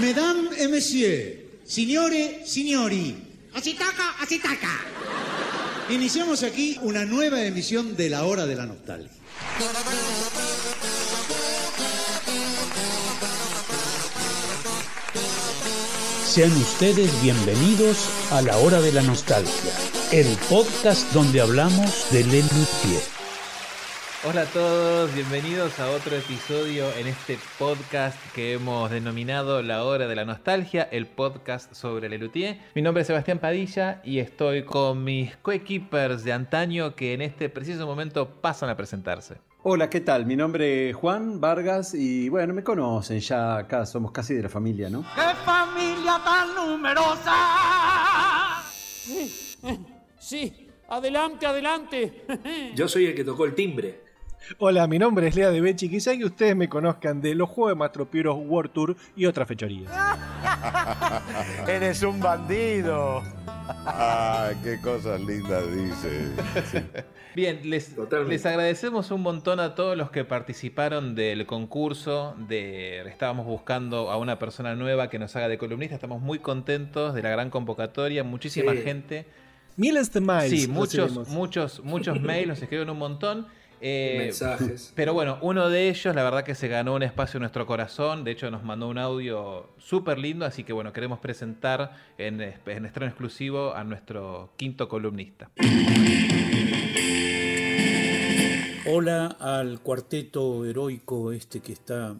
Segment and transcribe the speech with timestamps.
[0.00, 3.14] Mesdames et messieurs, signore, signori,
[3.54, 4.80] Así taca, así taca.
[5.88, 9.10] iniciamos aquí una nueva emisión de La Hora de la Nostalgia.
[16.26, 19.52] Sean ustedes bienvenidos a La Hora de la Nostalgia,
[20.10, 23.13] el podcast donde hablamos de Lelutier.
[24.26, 30.08] Hola a todos, bienvenidos a otro episodio en este podcast que hemos denominado La Hora
[30.08, 32.58] de la Nostalgia, el podcast sobre Lelutier.
[32.74, 37.50] Mi nombre es Sebastián Padilla y estoy con mis coequippers de antaño que en este
[37.50, 39.36] preciso momento pasan a presentarse.
[39.62, 40.24] Hola, ¿qué tal?
[40.24, 44.48] Mi nombre es Juan Vargas y bueno, me conocen ya acá, somos casi de la
[44.48, 45.04] familia, ¿no?
[45.14, 47.34] ¡Qué familia tan numerosa!
[50.18, 52.24] Sí, adelante, adelante.
[52.74, 54.03] Yo soy el que tocó el timbre.
[54.58, 55.88] Hola, mi nombre es Lea de Bechi.
[55.88, 59.90] Quizá que ustedes me conozcan de los juegos de Mastropieros World Tour y otras fechorías.
[61.68, 63.22] Eres un bandido.
[63.86, 66.28] Ah, qué cosas lindas dice.
[67.34, 67.96] Bien, les,
[68.28, 72.36] les agradecemos un montón a todos los que participaron del concurso.
[72.46, 75.94] De, estábamos buscando a una persona nueva que nos haga de columnista.
[75.96, 78.22] Estamos muy contentos de la gran convocatoria.
[78.22, 78.78] Muchísima Sí.
[78.82, 79.26] gente.
[79.76, 80.50] Miles de miles.
[80.50, 83.48] Sí, muchos, muchos, muchos mails, nos escriben un montón.
[83.80, 84.92] Eh, Mensajes.
[84.96, 88.24] Pero bueno, uno de ellos, la verdad que se ganó un espacio en nuestro corazón.
[88.24, 90.46] De hecho, nos mandó un audio súper lindo.
[90.46, 95.50] Así que bueno, queremos presentar en, en estreno exclusivo a nuestro quinto columnista.
[98.86, 102.14] Hola al cuarteto heroico este que está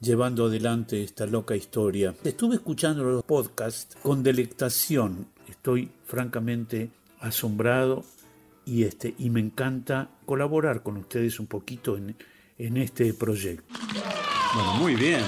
[0.00, 2.14] llevando adelante esta loca historia.
[2.24, 5.28] Estuve escuchando los podcasts con delectación.
[5.48, 8.04] Estoy francamente asombrado
[8.64, 12.14] y, este, y me encanta colaborar con ustedes un poquito en,
[12.58, 13.64] en este proyecto.
[14.54, 15.20] Bueno, muy bien.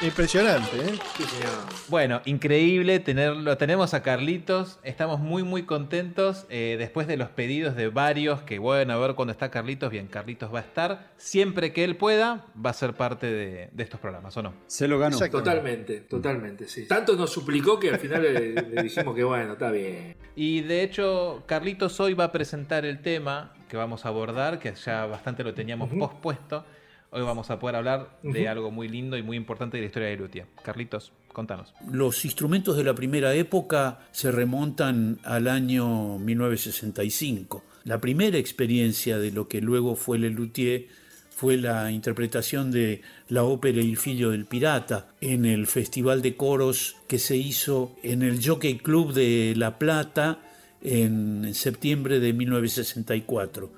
[0.00, 0.98] Impresionante, ¿eh?
[1.16, 1.52] Sí, señor.
[1.88, 3.58] Bueno, increíble tenerlo.
[3.58, 4.78] Tenemos a Carlitos.
[4.84, 6.46] Estamos muy, muy contentos.
[6.48, 9.90] eh, después de los pedidos de varios, que bueno, a ver cuando está Carlitos.
[9.90, 11.12] Bien, Carlitos va a estar.
[11.18, 14.54] Siempre que él pueda, va a ser parte de, de estos programas, ¿o no?
[14.66, 15.18] Se lo ganó.
[15.18, 16.86] Totalmente, totalmente, sí.
[16.86, 20.16] Tanto nos suplicó que al final le, le dijimos que bueno, está bien.
[20.36, 24.74] Y de hecho, Carlitos hoy va a presentar el tema que vamos a abordar, que
[24.74, 26.64] ya bastante lo teníamos pospuesto.
[27.12, 30.08] Hoy vamos a poder hablar de algo muy lindo y muy importante de la historia
[30.08, 30.46] de Lutia.
[30.62, 31.72] Carlitos, contanos.
[31.90, 37.64] Los instrumentos de la primera época se remontan al año 1965.
[37.84, 40.88] La primera experiencia de lo que luego fue Le Luthier
[41.30, 46.96] fue la interpretación de la ópera El Filho del Pirata en el Festival de Coros
[47.08, 50.40] que se hizo en el Jockey Club de La Plata
[50.82, 53.70] en septiembre de 1964.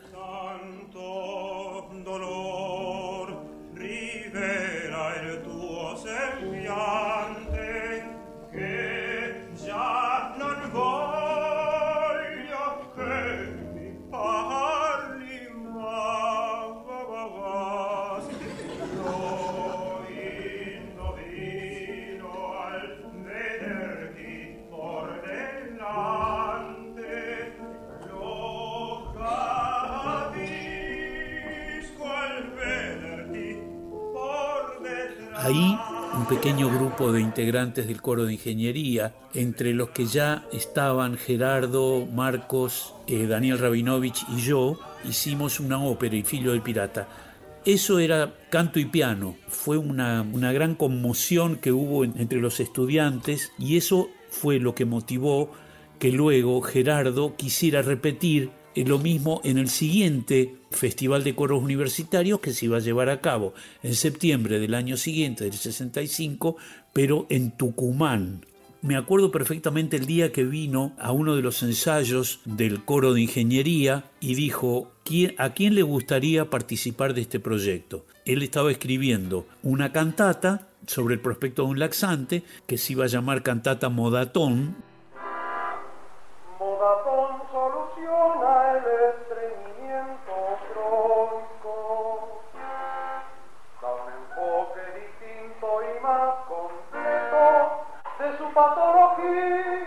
[36.37, 42.95] Pequeño grupo de integrantes del coro de ingeniería, entre los que ya estaban Gerardo, Marcos,
[43.07, 47.07] eh, Daniel Rabinovich y yo, hicimos una ópera, El Filho del Pirata.
[47.67, 49.37] Eso era canto y piano.
[49.49, 54.75] Fue una, una gran conmoción que hubo en- entre los estudiantes y eso fue lo
[54.75, 55.53] que motivó
[55.99, 62.53] que luego Gerardo quisiera repetir lo mismo en el siguiente Festival de Coros Universitarios que
[62.53, 63.53] se iba a llevar a cabo
[63.83, 66.57] en septiembre del año siguiente, del 65,
[66.93, 68.45] pero en Tucumán.
[68.81, 73.21] Me acuerdo perfectamente el día que vino a uno de los ensayos del coro de
[73.23, 78.05] ingeniería y dijo, "¿Quién- ¿a quién le gustaría participar de este proyecto?
[78.25, 83.09] Él estaba escribiendo una cantata sobre el prospecto de un laxante que se iba a
[83.09, 84.75] llamar Cantata Modatón,
[86.83, 88.83] Modatón soluciona el
[89.15, 90.35] estreñimiento
[90.75, 92.43] crónico.
[93.81, 97.45] Da un enfoque distinto y más completo
[98.19, 99.83] de su patología.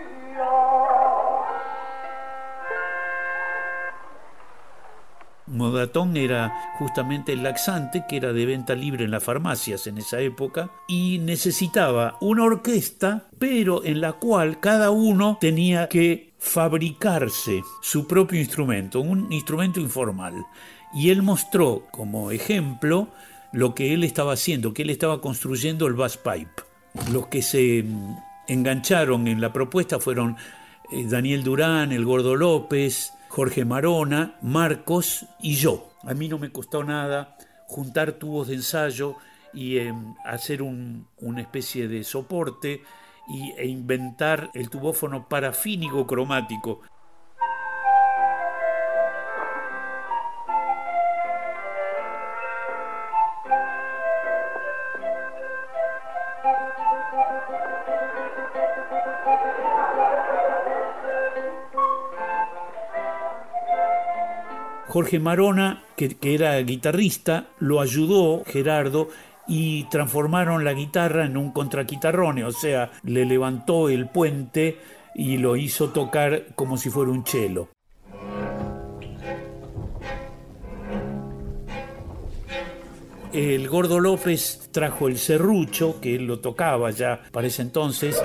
[5.48, 10.20] Modatón era justamente el laxante que era de venta libre en las farmacias en esa
[10.20, 18.06] época y necesitaba una orquesta, pero en la cual cada uno tenía que fabricarse su
[18.06, 20.34] propio instrumento, un instrumento informal.
[20.94, 23.08] Y él mostró como ejemplo
[23.52, 26.62] lo que él estaba haciendo, que él estaba construyendo el bass pipe,
[27.12, 28.16] Los que se mm,
[28.48, 30.36] engancharon en la propuesta fueron
[30.92, 35.90] eh, Daniel Durán, el Gordo López, Jorge Marona, Marcos y yo.
[36.04, 37.36] A mí no me costó nada
[37.66, 39.16] juntar tubos de ensayo
[39.52, 39.92] y eh,
[40.24, 42.82] hacer un- una especie de soporte
[43.28, 46.80] y, e inventar el tubófono parafínico cromático.
[64.96, 69.08] Jorge Marona, que, que era guitarrista, lo ayudó Gerardo
[69.48, 74.78] y transformaron la guitarra en un contraquitarrone, o sea, le levantó el puente
[75.14, 77.68] y lo hizo tocar como si fuera un cello.
[83.32, 88.22] El Gordo López trajo el serrucho, que él lo tocaba ya para ese entonces.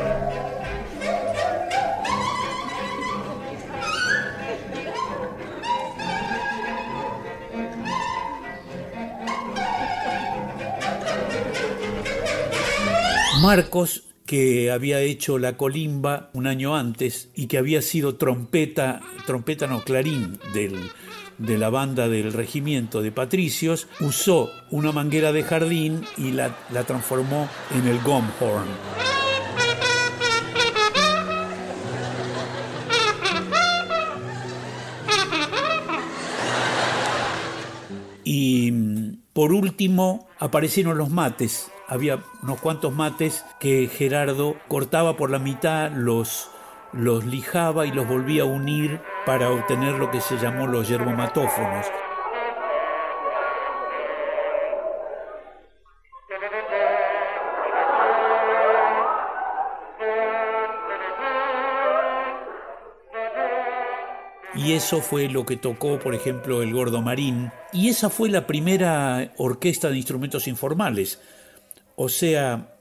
[13.42, 19.66] Marcos, que había hecho la colimba un año antes y que había sido trompeta, trompeta
[19.66, 20.76] no, clarín del,
[21.40, 26.84] de la banda del regimiento de patricios, usó una manguera de jardín y la, la
[26.84, 28.68] transformó en el gomhorn.
[38.24, 41.71] Y mm, por último aparecieron los mates.
[41.92, 46.50] Había unos cuantos mates que Gerardo cortaba por la mitad, los,
[46.94, 51.86] los lijaba y los volvía a unir para obtener lo que se llamó los yerbomatófonos.
[64.56, 67.52] Y eso fue lo que tocó, por ejemplo, el Gordo Marín.
[67.74, 71.20] Y esa fue la primera orquesta de instrumentos informales.
[71.96, 72.72] O sea,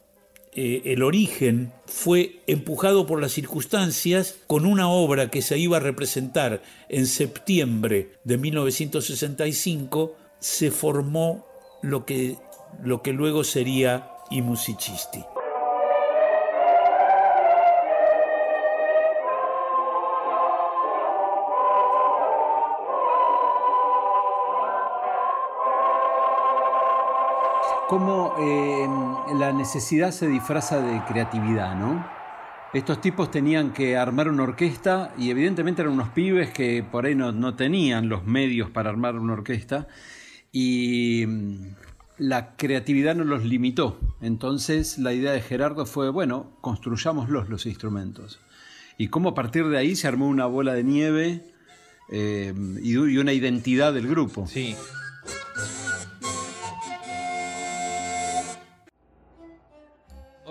[0.52, 5.80] eh, el origen fue empujado por las circunstancias con una obra que se iba a
[5.80, 11.46] representar en septiembre de 1965, se formó
[11.82, 12.36] lo que,
[12.82, 15.20] lo que luego sería I Musicisti.
[27.90, 28.86] Cómo eh,
[29.34, 32.06] la necesidad se disfraza de creatividad, ¿no?
[32.72, 37.16] Estos tipos tenían que armar una orquesta y evidentemente eran unos pibes que por ahí
[37.16, 39.88] no, tenían los medios para armar una orquesta
[40.52, 41.74] y mm,
[42.18, 43.98] la creatividad no los limitó.
[44.20, 48.38] Entonces la idea de Gerardo fue, bueno, construyámoslos los instrumentos.
[48.98, 51.42] Y cómo a partir de ahí se armó una bola de nieve
[52.12, 52.54] eh,
[52.84, 54.46] y, y una identidad del grupo.
[54.46, 54.76] Sí.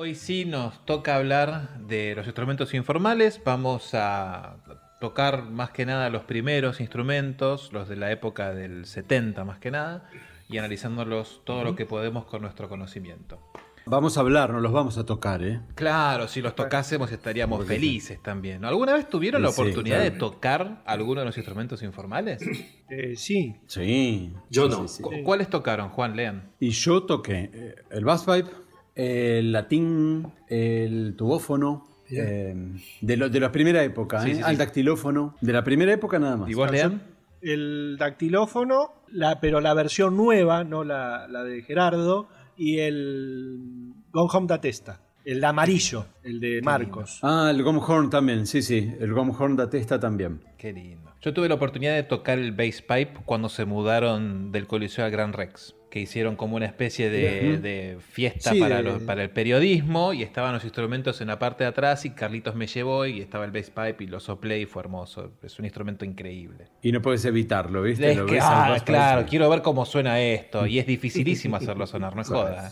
[0.01, 3.41] Hoy sí nos toca hablar de los instrumentos informales.
[3.43, 4.55] Vamos a
[5.01, 9.71] tocar más que nada los primeros instrumentos, los de la época del 70 más que
[9.71, 10.09] nada,
[10.47, 13.41] y analizándolos todo lo que podemos con nuestro conocimiento.
[13.85, 15.59] Vamos a hablar, no los vamos a tocar, ¿eh?
[15.75, 18.61] Claro, si los tocásemos estaríamos felices también.
[18.61, 18.69] ¿no?
[18.69, 22.41] ¿Alguna vez tuvieron la Sí, oportunidad de tocar alguno de los instrumentos informales?
[22.89, 23.57] Eh, sí.
[23.67, 24.31] Sí.
[24.49, 24.87] Yo Sí, no.
[24.87, 25.03] sí, sí.
[25.03, 26.15] ¿Cu- ¿Cuáles tocaron, Juan?
[26.15, 26.51] Lean.
[26.61, 28.49] Y yo toqué eh, el bass pipe,
[28.95, 32.55] el latín, el tubófono, eh,
[33.01, 34.35] de, lo- de la primera época, Sí, ¿eh?
[34.35, 34.43] sí, sí.
[34.45, 36.49] al dactilófono, de la primera época nada más.
[36.49, 37.01] ¿Y vos, Lean?
[37.41, 42.27] El dactilófono, la, pero la versión nueva, no la, la de Gerardo,
[42.57, 47.19] y el Gone Home da Testa, el de amarillo, el de Marcos.
[47.21, 50.41] Ah, el Gomhorn también, sí, sí, el Gomhorn da testa también.
[50.57, 51.13] Qué lindo.
[51.21, 55.11] Yo tuve la oportunidad de tocar el bass pipe cuando se mudaron del Coliseo al
[55.11, 59.29] Gran Rex, que hicieron como una especie de, fiesta Sí, para, de- los- para el
[59.31, 63.21] periodismo y estaban los instrumentos en la parte de atrás y Carlitos me llevó y
[63.21, 65.31] estaba el bass pipe y lo soplé y fue hermoso.
[65.43, 66.67] Es un instrumento increíble.
[66.81, 68.11] Y no puedes evitarlo, ¿viste?
[68.11, 71.55] Es Lo que, ves al ah, claro, quiero ver cómo suena esto y es dificilísimo
[71.57, 72.71] hacerlo sonar, no es joda.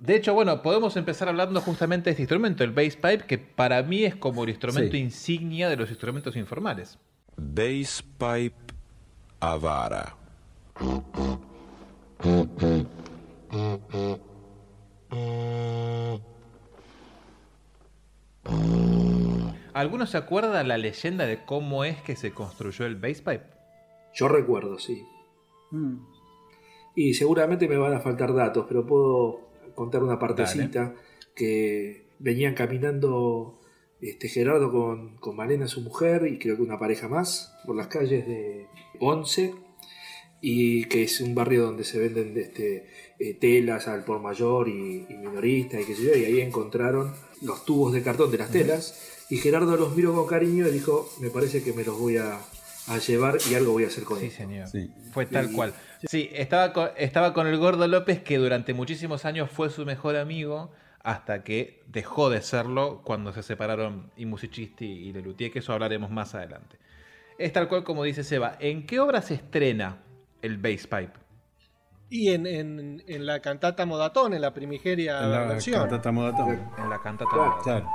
[0.00, 3.82] De hecho, bueno, podemos empezar hablando justamente de este instrumento, el bass pipe, que para
[3.82, 4.98] mí es como el instrumento Sí.
[4.98, 6.98] insignia de los instrumentos informales.
[7.36, 8.54] Bass pipe
[9.40, 10.14] avara.
[19.72, 23.44] ¿Alguno se acuerda la leyenda de cómo es que se construyó el bass pipe?
[24.14, 25.04] Yo recuerdo, sí.
[25.72, 25.96] Mm.
[26.94, 29.40] Y seguramente me van a faltar datos, pero puedo
[29.74, 30.94] contar una partecita.
[31.34, 33.58] que venían caminando
[34.00, 37.88] este, Gerardo con, con Malena, su mujer, y creo que una pareja más, por las
[37.88, 38.68] calles de
[39.00, 39.52] Once,
[40.46, 42.86] y que es un barrio donde se venden este,
[43.18, 47.14] eh, telas al por mayor y, y minorista, y qué sé yo, y ahí encontraron
[47.40, 51.08] los tubos de cartón de las telas, y Gerardo los miró con cariño y dijo,
[51.20, 52.38] me parece que me los voy a,
[52.88, 54.36] a llevar y algo voy a hacer con Sí, ellos.
[54.36, 54.68] señor.
[54.68, 54.90] Sí.
[55.12, 55.72] Fue tal Y- cual.
[56.06, 60.16] Sí, estaba con, estaba con el Gordo López, que durante muchísimos años fue su mejor
[60.16, 60.70] amigo,
[61.02, 66.10] hasta que dejó de serlo cuando se separaron y Musicisti y Lelutier, que eso hablaremos
[66.10, 66.76] más adelante.
[67.38, 68.56] Es tal cual como dice Seba.
[68.60, 70.02] ¿En qué obra se estrena
[70.44, 71.12] el bass pipe?
[72.10, 75.80] Y en, en- en la cantata Modatón, en la primigeria En la versión.
[75.80, 76.70] cantata Modatón.
[76.78, 77.30] En la cantata.
[77.32, 77.58] Claro.
[77.62, 77.90] Claro.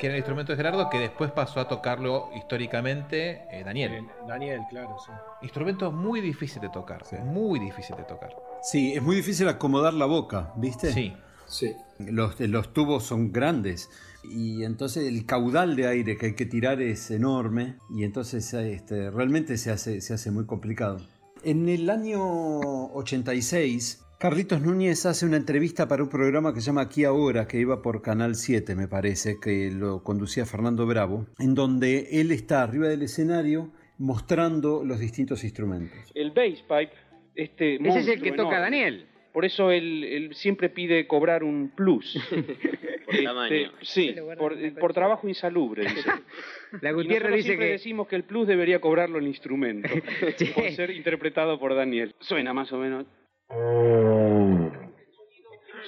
[0.00, 3.92] Que era el instrumento de Gerardo, que después pasó a tocarlo históricamente eh, Daniel.
[3.92, 5.12] Eh, Daniel, claro, sí.
[5.42, 7.04] Instrumento muy difícil de tocar.
[7.04, 7.16] Sí.
[7.16, 8.34] Muy difícil de tocar.
[8.62, 10.90] Sí, es muy difícil acomodar la boca, ¿viste?
[10.90, 11.14] Sí.
[11.46, 11.76] Sí.
[11.98, 13.90] Los, los tubos son grandes
[14.24, 19.10] y entonces el caudal de aire que hay que tirar es enorme y entonces este,
[19.10, 21.00] realmente se hace, se hace muy complicado.
[21.42, 26.82] En el año 86, Carlitos Núñez hace una entrevista para un programa que se llama
[26.82, 31.54] Aquí Ahora, que iba por Canal 7, me parece, que lo conducía Fernando Bravo, en
[31.54, 35.98] donde él está arriba del escenario mostrando los distintos instrumentos.
[36.14, 36.92] El bass pipe,
[37.34, 38.60] este Ese es el que toca enorme.
[38.60, 39.06] Daniel.
[39.32, 42.18] Por eso él, él siempre pide cobrar un plus.
[43.06, 43.72] Por tamaño.
[43.80, 46.10] Sí, por, por trabajo insalubre, dice.
[46.82, 47.72] La Y Gutiérrez dice siempre que.
[47.72, 49.88] decimos que el plus debería cobrarlo el instrumento,
[50.36, 50.44] Sí.
[50.54, 52.14] por ser interpretado por Daniel.
[52.20, 53.06] Suena más o menos.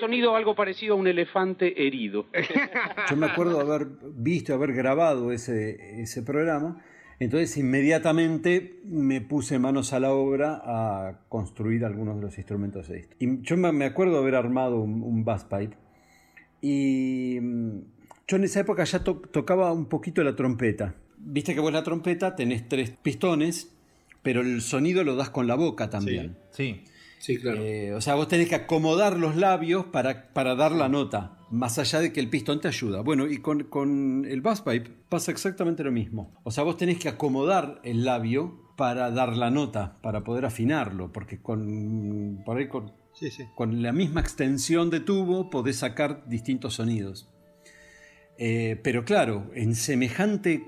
[0.01, 2.27] Sonido algo parecido a un elefante herido.
[3.11, 6.83] Yo me acuerdo haber visto, haber grabado ese, ese programa,
[7.21, 12.99] entonces inmediatamente me puse manos a la obra a construir algunos de los instrumentos de
[13.01, 13.17] esto.
[13.21, 15.77] Y yo me me acuerdo haber armado un, un bass pipe
[16.61, 17.79] y mm,
[18.27, 20.95] yo en esa época ya to- tocaba un poquito la trompeta.
[21.19, 23.73] Viste que vos la trompeta tenés tres pistones,
[24.23, 26.37] pero el sonido lo das con la boca también.
[26.51, 26.83] Sí.
[26.85, 26.92] Sí,
[27.41, 27.61] claro.
[27.63, 31.79] Eh, o sea, vos tenés que acomodar los labios para, para dar la nota, más
[31.79, 33.01] allá de que el pistón te ayuda.
[33.03, 36.35] Bueno, y con, con el bass pipe pasa exactamente lo mismo.
[36.43, 41.13] O sea, vos tenés que acomodar el labio para dar la nota, para poder afinarlo,
[41.13, 43.45] porque con, por ahí con, Sí, sí.
[43.55, 47.29] con la misma extensión de tubo podés sacar distintos sonidos.
[48.39, 50.65] Eh, pero claro, en semejante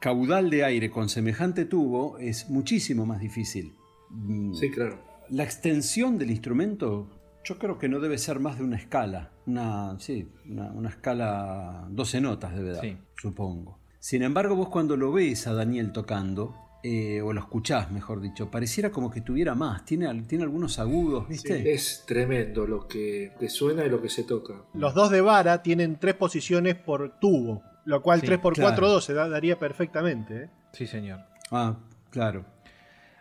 [0.00, 3.74] caudal de aire, con semejante tubo, es muchísimo más difícil.
[4.10, 4.98] Mm, Sí, claro.
[5.34, 7.08] La extensión del instrumento,
[7.44, 9.30] yo creo que no debe ser más de una escala.
[9.46, 12.96] Una, sí, una, una escala 12 notas debe dar, Sí.
[13.16, 13.78] supongo.
[13.98, 18.50] Sin embargo, vos cuando lo ves a Daniel tocando, eh, o lo escuchás, mejor dicho,
[18.50, 19.84] pareciera como que tuviera más.
[19.86, 21.72] Tiene, tiene algunos agudos, ¿viste?
[21.72, 24.54] Es tremendo lo que, que suena y lo que se toca.
[24.74, 28.88] Los dos de vara tienen tres posiciones por tubo, lo cual Sí, 3x4 claro.
[28.88, 30.44] 12 da- daría perfectamente.
[30.44, 30.50] ¿eh?
[30.72, 31.20] Sí, señor.
[31.50, 31.76] Ah,
[32.10, 32.44] claro.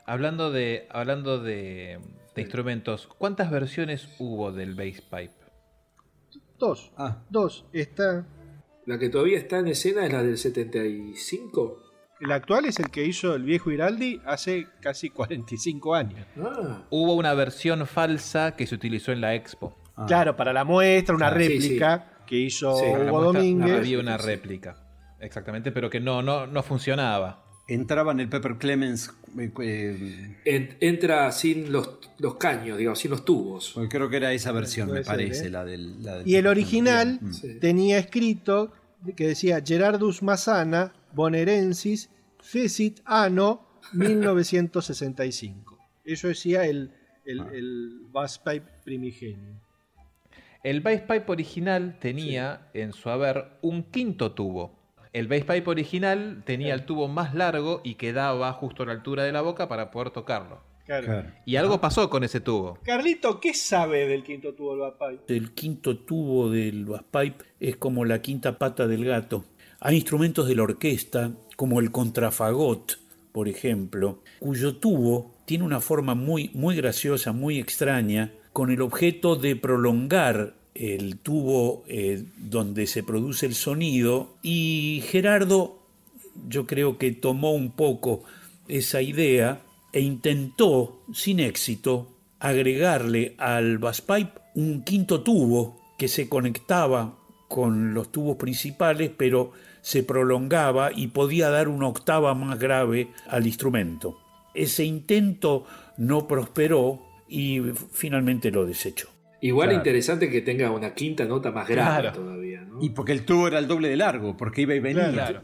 [0.06, 2.00] Hablando de, hablando de,
[2.36, 5.32] de instrumentos, ¿cuántas versiones hubo del bass pipe?
[6.60, 6.92] Dos.
[6.98, 7.66] Ah, Dos.
[7.74, 8.26] Está.
[8.86, 11.80] La que todavía está en escena es la del 75.
[12.20, 16.26] El actual es el que hizo el viejo Iraldi hace casi 45 años.
[16.38, 19.76] Ah, Hubo una versión falsa que se utilizó en la expo.
[19.96, 20.06] ah.
[20.08, 23.78] Claro, para la muestra, una Ah, sí, réplica que hizo Sí, Hugo muestra Domínguez.
[23.78, 24.78] Había una réplica.
[25.20, 27.43] Exactamente, pero que no, no, no funcionaba.
[27.68, 33.12] Entraba en el Pepper Clemens, eh, eh, en- entra sin los, los caños, digamos, sin
[33.12, 33.74] los tubos.
[33.90, 35.50] creo que era esa versión, me ser, parece, ¿eh?
[35.50, 36.04] la del...
[36.04, 37.20] la del Y el original.
[37.32, 37.60] Sí.
[37.62, 38.74] tenía escrito
[39.16, 42.10] que decía Gerardus Massana bonaerensis
[42.42, 45.78] fecit anno 1965.
[46.06, 46.92] Eso decía el,
[47.26, 47.50] el, Ah.
[47.54, 49.62] el bass pipe primigenio.
[50.64, 54.83] El bass pipe original tenía en su haber un quinto tubo.
[55.14, 59.24] El bass pipe original tenía el tubo más largo y quedaba justo a la altura
[59.24, 60.62] de la boca para poder tocarlo.
[60.86, 61.06] Claro.
[61.06, 61.30] Claro.
[61.46, 62.80] Y algo pasó con ese tubo.
[62.84, 65.38] Carlito, ¿qué sabe del quinto tubo del bass pipe?
[65.38, 69.46] El quinto tubo del bass pipe es como la quinta pata del gato.
[69.80, 73.00] Hay instrumentos de la orquesta, como el contrafagot,
[73.32, 79.36] por ejemplo, cuyo tubo tiene una forma muy, muy graciosa, muy extraña, con el objeto
[79.36, 84.36] de prolongar el tubo eh, donde se produce el sonido.
[84.42, 85.80] Y Gerardo,
[86.48, 88.24] yo creo que tomó un poco
[88.68, 89.62] esa idea
[89.92, 92.08] e intentó, sin éxito,
[92.40, 99.52] agregarle al bass pipe un quinto tubo que se conectaba con los tubos principales, pero
[99.82, 104.20] se prolongaba y podía dar una octava más grave al instrumento.
[104.54, 105.66] Ese intento
[105.98, 107.62] no prosperó y
[107.92, 109.13] finalmente lo desechó.
[109.46, 109.80] Igual Claro.
[109.80, 112.18] interesante que tenga una quinta nota más grande Claro.
[112.18, 112.82] todavía, ¿no?
[112.82, 115.12] Y porque el tubo era el doble de largo, porque iba y venía.
[115.12, 115.42] Claro.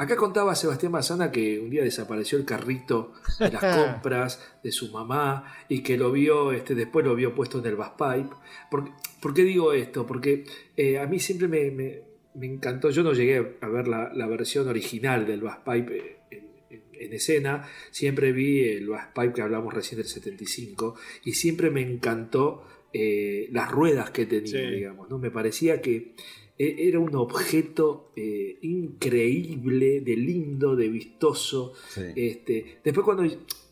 [0.00, 4.92] Acá contaba Sebastián Mazana que un día desapareció el carrito de las compras de su
[4.92, 8.36] mamá y que lo vio, este, después lo vio puesto en el Baspipe.
[8.70, 8.90] ¿Por,
[9.20, 10.06] ¿por qué digo esto?
[10.06, 10.44] Porque
[10.76, 12.02] eh, a mí siempre me, me-
[12.38, 16.82] me encantó, yo no llegué a ver la, la versión original del Baspipe en, en-
[16.92, 22.64] en escena, siempre vi el Baspipe que hablamos recién del 75 y siempre me encantó
[22.92, 24.74] eh, las ruedas que tenía, Sí.
[24.74, 25.18] digamos, ¿no?
[25.18, 26.14] Me parecía que
[26.58, 31.74] e- era un objeto eh, increíble, de lindo, de vistoso.
[31.88, 32.02] Sí.
[32.16, 33.24] Este, después cuando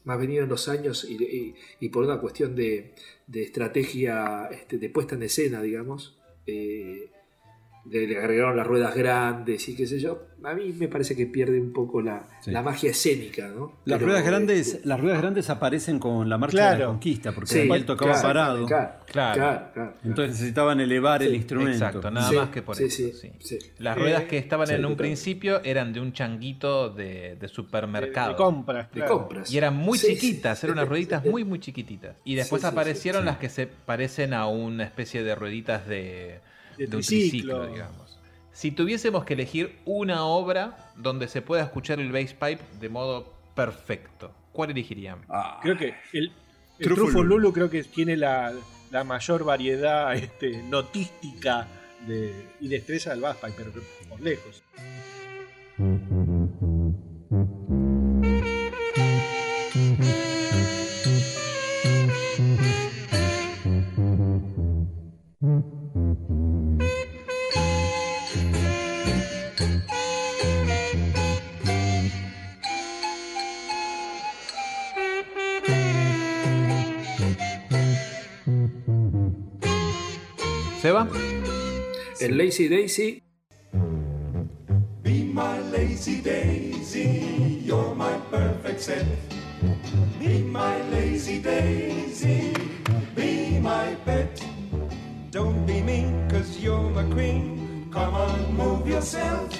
[0.09, 2.93] ha venido en los años y, y- y por una cuestión de,
[3.27, 7.11] de estrategia, este, de puesta en escena, digamos, eh,
[7.91, 11.27] le, le agregaron las ruedas grandes y qué sé yo, a mí me parece que
[11.27, 12.51] pierde un poco la, Sí.
[12.53, 13.73] la magia escénica, ¿no?
[13.85, 17.51] Las Pero, ruedas grandes, las ruedas grandes aparecen con la marcha de la conquista, porque
[17.51, 18.67] sí, Daniel tocaba claro, parado.
[18.67, 19.35] Claro, Claro.
[19.35, 19.95] claro, claro.
[20.05, 21.73] Entonces necesitaban elevar el instrumento.
[21.73, 22.97] Exacto, nada Sí, más que por sí, eso.
[22.97, 23.33] sí, sí.
[23.41, 23.59] sí.
[23.79, 27.49] Las Eh, ruedas que estaban sí, en un principio eran de un changuito de, de
[27.49, 28.31] supermercado.
[28.31, 29.19] De compras, De claro.
[29.19, 29.51] compras.
[29.53, 30.67] Y eran muy Sí, chiquitas, sí.
[30.67, 32.17] eran unas rueditas muy, muy chiquititas.
[32.25, 33.27] Y después Sí, sí, sí, aparecieron sí.
[33.27, 36.41] las que se parecen a una especie de rueditas de,
[36.77, 37.59] De de un triciclo.
[37.61, 38.19] triciclo, digamos.
[38.53, 43.35] Si tuviésemos que elegir una obra donde se pueda escuchar el bass pipe de modo
[43.55, 45.19] perfecto, ¿cuál elegirían?
[45.29, 46.33] Ah, Creo que el,
[46.79, 47.39] el Trufo Trufo Lulu.
[47.39, 48.53] Lulu creo que tiene la,
[48.91, 51.67] la mayor variedad este, notística
[52.07, 53.73] de, y destreza del Basspipe, pero
[54.09, 54.63] por lejos.
[80.87, 81.09] ¿Seba?
[82.21, 83.21] El Lazy Daisy
[85.03, 89.05] Be my lazy daisy, you're my perfect set.
[90.21, 92.55] Be my lazy daisy,
[93.17, 94.41] be my pet.
[95.33, 97.89] Don't be mean, cause you're my queen.
[97.91, 99.51] Come on, move yourself.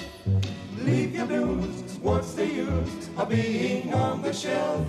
[0.85, 4.87] Leave your blues, what's the use of being on the shelf?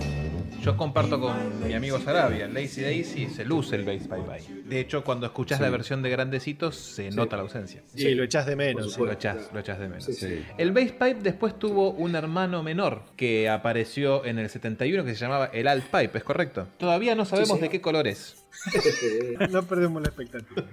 [0.63, 4.63] Yo comparto con mi amigo Sarabia, Lazy Daisy se luce el bass pipe ahí.
[4.65, 7.81] De hecho, cuando escuchas la versión de grandecitos se nota la ausencia.
[7.95, 8.93] Sí, lo echás de menos.
[8.93, 10.03] Sí, lo echás, lo echás de menos.
[10.05, 10.43] Sí, sí.
[10.57, 15.21] El bass pipe después tuvo un hermano menor que apareció en el 71 que se
[15.21, 16.67] llamaba el alt pipe, ¿es correcto?
[16.77, 17.61] Todavía no sabemos Sí, sí.
[17.61, 18.45] de qué color es.
[19.51, 20.63] No perdemos la expectativa.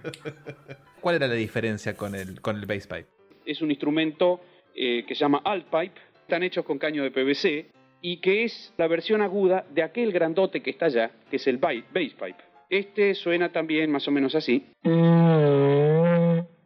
[1.01, 3.07] ¿Cuál era la diferencia con el, con el bass pipe?
[3.45, 4.41] Es un instrumento
[4.75, 7.76] eh, que se llama altpipe, están hechos con caño de PVC
[8.09, 11.57] y que es la versión aguda de aquel grandote que está allá, que es el
[11.59, 12.37] ba- bass pipe.
[12.71, 14.65] Este suena también más o menos así.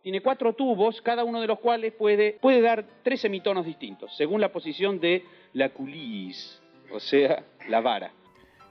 [0.02, 4.40] Tiene cuatro tubos, cada uno de los cuales puede, puede dar tres semitonos distintos, según
[4.40, 5.24] la posición de
[5.54, 6.60] la coulisse,
[6.92, 8.12] o sea, la vara.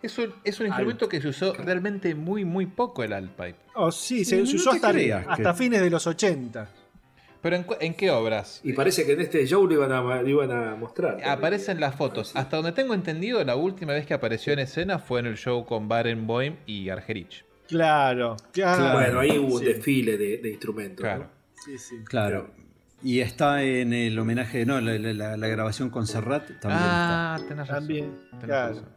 [0.01, 3.55] Es un, es un instrumento que se usó realmente muy, muy poco el alt pipe.
[3.75, 6.69] Oh, sí, se, No se usó hasta, creas que- hasta fines de los 80.
[7.41, 8.59] Pero ¿en, cu- en qué obras?
[8.63, 11.23] Y parece que en este show lo iban a, lo iban a mostrar.
[11.23, 12.35] Aparecen las fotos.
[12.35, 15.65] Hasta donde tengo entendido, la última vez que apareció en escena fue en el show
[15.65, 17.45] con Barenboim y Argerich.
[17.67, 18.93] Claro, claro.
[18.93, 21.03] Bueno, ahí hubo un Sí, desfile de, de instrumentos.
[21.05, 21.09] ¿no?
[21.15, 21.29] Claro.
[21.63, 21.95] sí, sí.
[22.03, 22.51] Claro.
[23.01, 27.35] Y está en el homenaje, no, la, la- la- la grabación con Serrat también está.
[27.35, 27.75] ah, tenés razón.
[27.75, 28.73] También, tenés claro.
[28.75, 28.89] razón.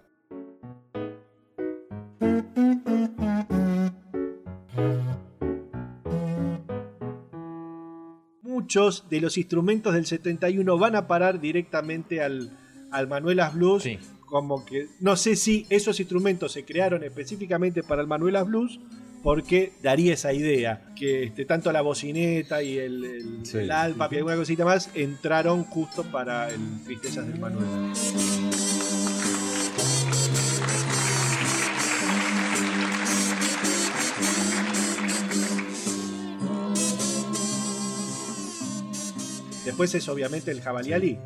[8.74, 12.56] Muchos de los instrumentos del 71 van a parar directamente al,
[12.90, 13.82] al Manuelas Blues.
[13.82, 13.98] Sí.
[14.24, 18.80] Como que no sé si esos instrumentos se crearon específicamente para el Manuelas Blues,
[19.22, 23.58] porque daría esa idea que este, tanto la bocineta y el, el, Sí.
[23.58, 28.71] el alpa y alguna cosita más entraron justo para el Tristezas del Manuelas.
[39.72, 41.18] Después es obviamente el Jabalí Ali.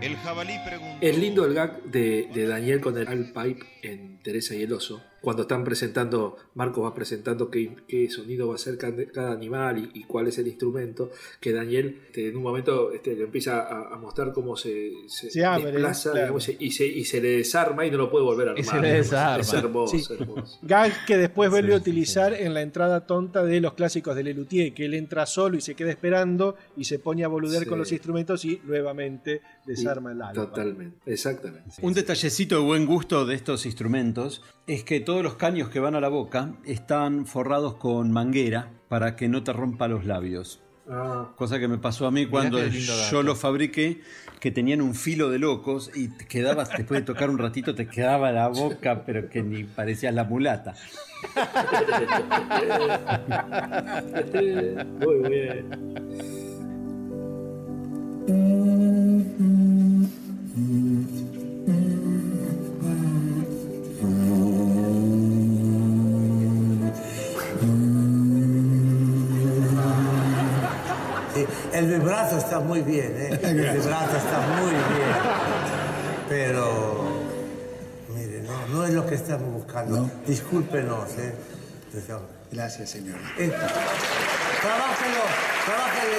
[0.00, 0.96] El jabalí preguntó.
[1.02, 4.72] Es lindo el gag de, de Daniel con el alt pipe en Teresa y el
[4.72, 9.32] oso, cuando están presentando, Marcos va presentando qué, qué sonido va a hacer cada, cada
[9.32, 13.24] animal y, y cuál es el instrumento, que Daniel este, en un momento este, le
[13.24, 16.26] empieza a, a mostrar cómo se, se, Se abre, desplaza claro.
[16.26, 18.64] digamos, y, se, y se le desarma y no lo puede volver a armar.
[18.64, 19.10] Y se le digamos.
[19.10, 19.40] desarma.
[19.40, 20.12] Es hermoso, Sí.
[20.14, 20.58] hermoso.
[20.62, 24.72] Gag que después vuelve a utilizar en la entrada tonta de los clásicos de Lelutier,
[24.74, 27.68] que él entra solo y se queda esperando y se pone a boludear Sí.
[27.68, 30.32] con los instrumentos y nuevamente desarma el alma.
[30.32, 31.70] Totalmente, exactamente.
[31.82, 35.96] Un detallecito de buen gusto de estos instrumentos es que todos los caños que van
[35.96, 40.62] a la boca están forrados con manguera para que no te rompa los labios.
[40.88, 44.02] Ah, Cosa que me pasó a mí cuando yo los fabriqué,
[44.38, 47.88] que tenían un filo de locos y te quedabas, después de tocar un ratito, te
[47.88, 50.76] quedaba la boca, pero que ni parecías la mulata.
[55.00, 56.10] Muy bien.
[71.80, 73.30] El vibrato está muy bien, ¿eh?
[73.42, 74.84] El vibrato está muy bien.
[76.28, 77.06] Pero,
[78.14, 80.10] mire, no, no es lo que estamos buscando.
[80.26, 81.32] Discúlpenos, ¿eh?
[82.52, 83.16] Gracias, señor.
[83.38, 83.50] Eh,
[84.60, 85.22] Trabájelo,
[85.64, 86.10] trabaja el.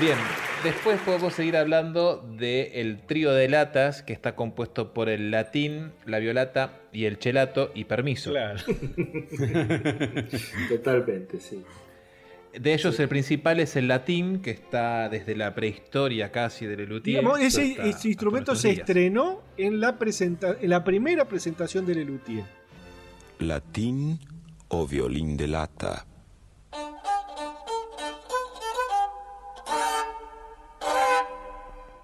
[0.00, 0.16] Bien,
[0.62, 6.18] después podemos seguir hablando del trío de latas que está compuesto por el latín, la
[6.18, 8.30] violata y el chelato y permiso.
[8.30, 8.60] Claro.
[10.68, 11.64] Totalmente, sí.
[12.58, 17.20] De ellos el principal es el latín, que está desde la prehistoria casi del Lelutier.
[17.20, 18.80] Digamos, ese, instrumento se días.
[18.80, 22.44] estrenó en la, presenta- en la primera presentación de Lelutier.
[23.38, 24.18] Latín
[24.68, 26.06] o violín de lata.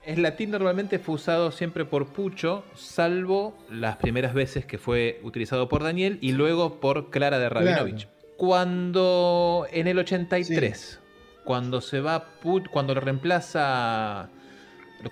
[0.05, 5.69] El latín normalmente fue usado siempre por Pucho, salvo las primeras veces que fue utilizado
[5.69, 8.09] por Daniel y luego por Clara de Rabinovich.
[8.39, 11.01] Cuando en el 83,
[11.45, 14.31] cuando se va Pu- cuando lo reemplaza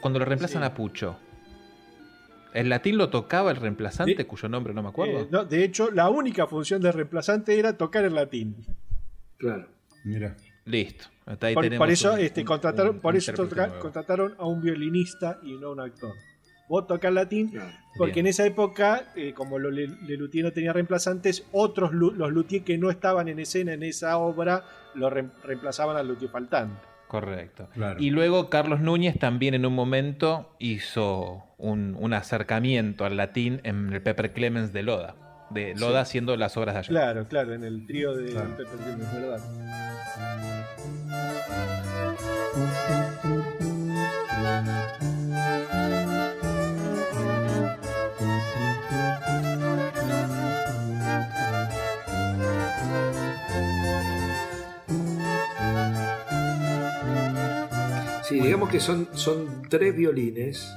[0.01, 1.19] cuando lo reemplazan a Pucho.
[2.55, 5.21] ¿El latín lo tocaba el reemplazante, cuyo nombre no me acuerdo?
[5.23, 8.55] Eh, no, de hecho, la única función del reemplazante era tocar el latín.
[9.39, 9.67] Claro.
[10.05, 10.37] Mira.
[10.65, 11.07] Listo.
[11.27, 14.47] Hasta ahí Por, tenemos por eso, un- este, contrataron, un por eso toca- contrataron a
[14.47, 16.15] un violinista y no a un actor.
[16.69, 17.53] Vos tocás latín,
[17.97, 18.27] porque Bien.
[18.27, 22.77] en esa época, eh, como lo, Le- Lelutier no tenía reemplazantes, otros los luthier que
[22.77, 26.81] no estaban en escena en esa obra lo re- reemplazaban al luthier faltante.
[27.09, 27.69] Correcto.
[27.73, 28.01] Claro.
[28.03, 33.93] Y luego Carlos Núñez también en un momento hizo un, un acercamiento al latín en
[33.93, 35.15] el Pepper Clemens de Loda.
[35.51, 36.89] De Loda haciendo las obras de allá.
[36.89, 38.57] Claro, claro, en el trío de Claro.
[38.57, 39.39] Pepper Clemens, ¿verdad?
[58.38, 60.72] Sí, digamos que son, son tres violines,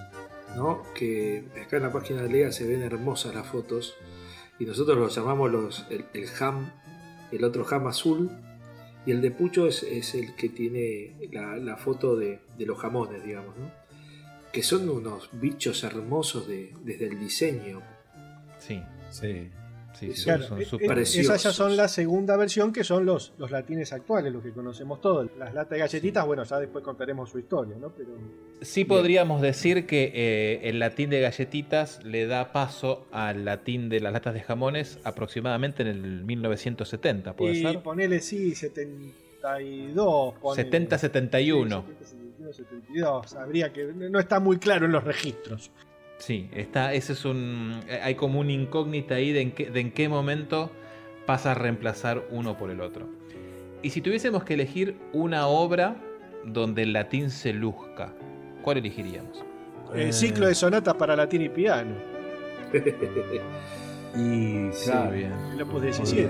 [0.55, 0.83] ¿no?
[0.93, 3.95] Que acá en la página de Lega se ven hermosas las fotos.
[4.59, 6.69] Y nosotros los llamamos los, el, el ham,
[7.31, 8.29] el otro ham azul.
[9.05, 12.77] Y el de Pucho es, es el que tiene la, la foto de, de los
[12.79, 13.71] jamones, digamos, ¿no?
[14.51, 17.81] Que son unos bichos hermosos de- desde el diseño.
[18.57, 18.81] Sí.
[19.09, 19.49] Sí.
[19.99, 23.33] Sí, sí, Claro, son súper eh, esas ya son la segunda versión, que son los,
[23.37, 25.29] los latines actuales, los que conocemos todos.
[25.37, 27.89] Las latas de galletitas, bueno, ya después contaremos su historia, ¿no?
[27.89, 28.11] Pero
[28.61, 33.99] Sí podríamos decir que eh, el latín de galletitas le da paso al latín de
[33.99, 37.81] las latas de jamones aproximadamente en el 1970, ¿puede y ser?
[37.81, 40.35] ponele, sí, 72.
[40.41, 40.69] ponele.
[40.69, 40.69] 70-71.
[40.69, 41.83] Sí, 70, 71,
[42.53, 43.35] 72.
[43.35, 43.85] Habría que.
[43.85, 45.71] No está muy claro en los registros.
[46.19, 47.79] Sí, está, ese es un.
[48.03, 50.69] Hay como una incógnita ahí de en qué, de en qué momento
[51.25, 53.07] pasa a reemplazar uno por el otro.
[53.81, 55.95] Y si tuviésemos que elegir una obra
[56.45, 58.13] donde el latín se luzca,
[58.61, 59.43] ¿cuál elegiríamos?
[59.95, 61.95] Eh, ciclo de sonatas para latín y piano.
[64.15, 65.31] Y Sí, claro, bien.
[65.53, 66.29] El opus podría 17.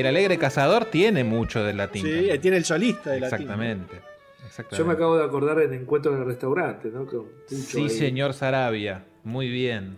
[0.00, 2.02] El alegre cazador tiene mucho del latín.
[2.04, 2.40] Sí, también.
[2.40, 3.34] tiene el solista de latín.
[3.40, 3.96] Exactamente.
[4.46, 4.76] exactamente.
[4.76, 7.06] Yo me acabo de acordar del encuentro en el restaurante, ¿no?
[7.06, 7.90] Con Sí, ahí.
[7.90, 9.04] señor Sarabia.
[9.24, 9.96] Muy bien.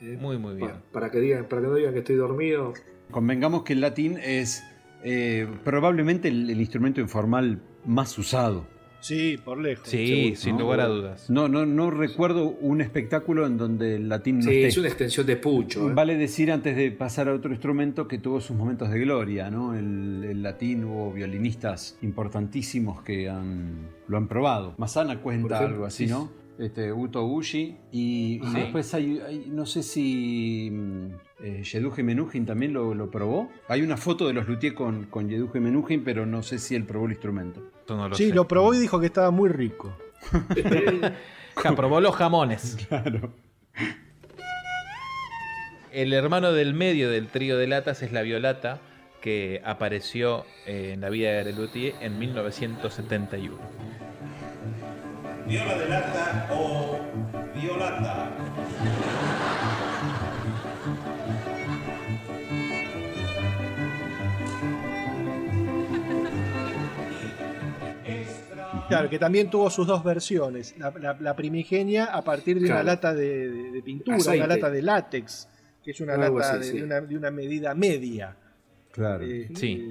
[0.00, 0.70] Eh, Muy, muy bien.
[0.70, 2.72] pa- Para que digan, para que no digan que estoy dormido.
[3.10, 4.62] Convengamos que el latín es
[5.02, 8.66] eh, probablemente el, el instrumento informal más usado.
[9.04, 9.86] Sí, por lejos.
[9.86, 11.28] Sí, sin lugar a dudas.
[11.28, 14.66] No, no, no recuerdo un espectáculo en donde el latín no Sí, esté.
[14.68, 15.90] es una extensión de Pucho.
[15.90, 15.92] ¿eh?
[15.94, 19.74] Vale decir antes de pasar a otro instrumento que tuvo sus momentos de gloria, ¿no?
[19.74, 24.74] El, el latín hubo violinistas importantísimos que han, lo han probado.
[24.78, 26.10] Masana cuenta ejemplo, algo así, sí.
[26.10, 26.30] ¿no?
[26.58, 28.54] Este, Uto Ushi y, y Sí.
[28.54, 31.06] después hay, hay- no sé si mm,
[31.42, 33.50] eh, Yeduje Menuhin también lo, lo probó.
[33.68, 36.84] Hay una foto de los luthiers con, con Yeduje Menuhin, pero no sé si él
[36.84, 37.60] probó el instrumento.
[37.84, 38.34] Eso no lo Sí, sé.
[38.34, 39.96] lo probó y dijo que estaba muy rico.
[41.56, 42.76] Ja, probó los jamones.
[42.88, 43.32] Claro.
[45.92, 48.80] El hermano del medio del trío de latas es la violata,
[49.20, 53.56] que apareció en la vida de Luthier en 1971.
[55.46, 56.98] Viola de lata o
[57.54, 58.30] violata.
[68.88, 70.74] Claro, que también tuvo sus dos versiones.
[70.78, 74.44] La, la- la primigenia a partir de una lata de, de- de pintura, Aceite.
[74.44, 75.48] una lata de látex,
[75.82, 76.78] que es una Algo lata así, de, sí.
[76.78, 78.36] de una, de una medida media.
[78.92, 79.24] Claro.
[79.24, 79.84] Eh, Sí.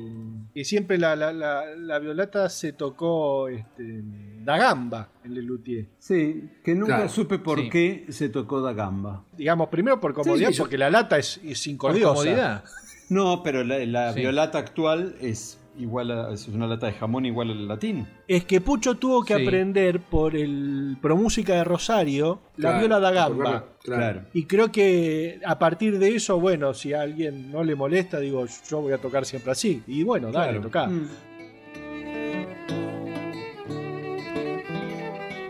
[0.54, 4.02] Y siempre la, la- la- la violata se tocó este,
[4.44, 5.88] da gamba en el luthier.
[5.98, 7.70] Sí, que nunca Claro, supe por sí.
[7.70, 9.26] qué se tocó da gamba.
[9.36, 12.14] Digamos, primero por comodidad, Sí, sí, yo- porque la lata es, es Por incordiosa.
[12.14, 12.64] comodidad.
[13.10, 14.20] No, pero la, la Sí.
[14.22, 18.08] violata actual es igual a, es una lata de jamón igual al latín.
[18.28, 19.42] Es que Pucho tuvo que Sí.
[19.44, 23.66] aprender por el Pro Música de Rosario la Claro, viola da gamba.
[23.84, 24.22] Claro.
[24.34, 28.46] Y creo que a partir de eso, bueno, si a alguien no le molesta, digo,
[28.70, 29.82] yo voy a tocar siempre así.
[29.88, 30.62] Y bueno, dale, Claro.
[30.62, 30.88] tocá.
[30.88, 31.08] Mm.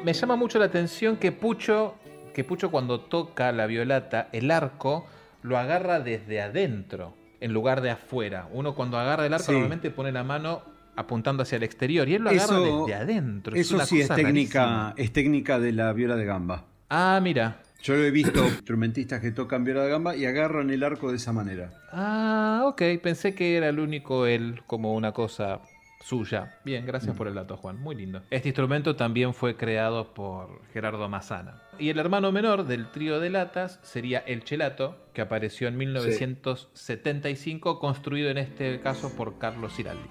[0.03, 1.95] Me llama mucho la atención que Pucho,
[2.33, 5.05] que Pucho cuando toca la violata, el arco
[5.43, 8.47] lo agarra desde adentro, en lugar de afuera.
[8.51, 9.51] Uno cuando agarra el arco Sí.
[9.51, 10.61] normalmente pone la mano
[10.95, 13.55] apuntando hacia el exterior y él lo agarra Eso- desde adentro.
[13.55, 14.93] Eso una sí es técnica, rarísima.
[14.97, 16.65] es técnica de la viola de gamba.
[16.89, 17.59] Ah, mira.
[17.81, 21.17] Yo lo he visto instrumentistas que tocan viola de gamba y agarran el arco de
[21.17, 21.71] esa manera.
[21.91, 22.81] Ah, ok.
[23.01, 25.59] Pensé que era el único él como una cosa
[26.03, 26.59] suya.
[26.63, 27.79] Bien, gracias por el dato, Juan.
[27.79, 28.21] Muy lindo.
[28.29, 31.61] Este instrumento también fue creado por Gerardo Massana.
[31.79, 37.79] Y el hermano menor del trío de latas sería el chelato, que apareció en 1975,
[37.79, 40.07] construido en este caso por Carlos Ciraldi.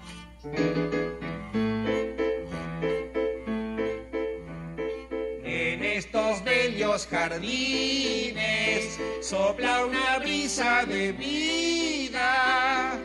[5.45, 12.99] En estos bellos jardines sopla una brisa de vida.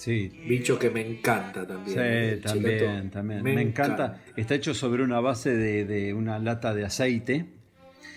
[0.00, 0.32] Sí.
[0.48, 1.94] Bicho que me encanta también.
[1.94, 3.42] Sí, El también, también.
[3.42, 4.22] Me Me, encanta.
[4.34, 7.44] Está hecho sobre una base de, de una lata de aceite.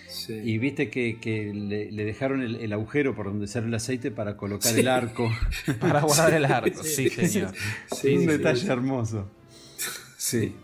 [0.08, 0.32] Sí.
[0.42, 4.10] Y viste que, que le, le dejaron el, el agujero por donde sale el aceite
[4.10, 4.80] para colocar Sí.
[4.80, 5.30] el arco.
[5.80, 7.52] Para guardar el arco, sí, señor.
[7.94, 8.66] Sí, un sí, detalle sí.
[8.68, 9.30] hermoso.
[10.16, 10.54] Sí.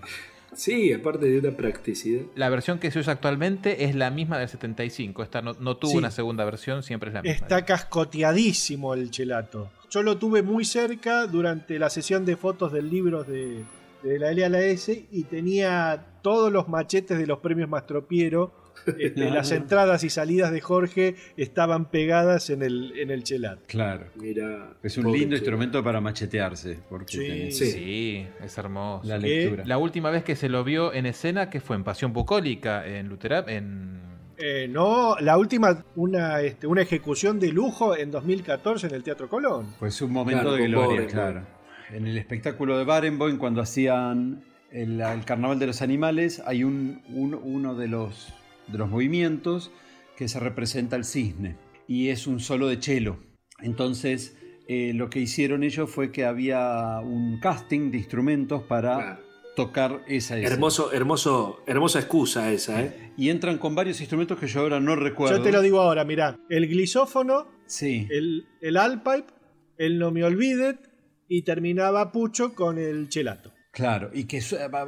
[0.55, 2.23] Sí, aparte de una practicidad.
[2.35, 5.23] La versión que se usa actualmente es la misma del 75.
[5.23, 5.97] Esta no, no tuvo Sí.
[5.99, 7.35] una segunda versión, siempre es la misma.
[7.35, 9.71] Está cascoteadísimo el chelato.
[9.91, 13.65] Yo lo tuve muy cerca durante la sesión de fotos del libro de,
[14.03, 18.59] de la L a la S y tenía todos los machetes de los premios Mastropiero.
[18.99, 23.61] Este, las entradas y salidas de Jorge estaban pegadas en el, en el chelato.
[23.67, 24.07] Claro.
[24.15, 24.73] Mira.
[24.83, 26.79] Es un lindo instrumento para machetearse.
[26.89, 27.19] Porque Sí.
[27.19, 29.07] tenés Sí, es hermoso.
[29.07, 29.65] la lectura.
[29.67, 33.09] La última vez que se lo vio en escena, que fue en Pasión Bucólica, en
[33.09, 34.01] Luterap, en...
[34.43, 39.29] Eh, no, la última, una, este, una ejecución de lujo en 2014 en el Teatro
[39.29, 39.67] Colón.
[39.79, 41.47] Pues un momento Claro, de gloria, claro.
[41.91, 47.03] En el espectáculo de Barenboim, cuando hacían el, el Carnaval de los Animales, hay un,
[47.09, 48.33] un- uno de los,
[48.69, 49.71] de los movimientos
[50.17, 53.19] que se representa el cisne y es un solo de cello.
[53.61, 54.37] Entonces,
[54.69, 59.21] eh, lo que hicieron ellos fue que había un casting de instrumentos para Claro.
[59.67, 60.53] Tocar esa escena.
[60.55, 63.13] Hermoso, hermoso, hermosa excusa esa, ¿eh?
[63.17, 65.37] Y entran con varios instrumentos que yo ahora no recuerdo.
[65.39, 66.39] Yo te lo digo ahora, mirá.
[66.49, 68.07] El glisófono, Sí.
[68.11, 69.33] el, el alpipe,
[69.79, 70.77] el no me olvides
[71.29, 73.53] y terminaba Pucho con el chelato.
[73.73, 74.41] Claro, y que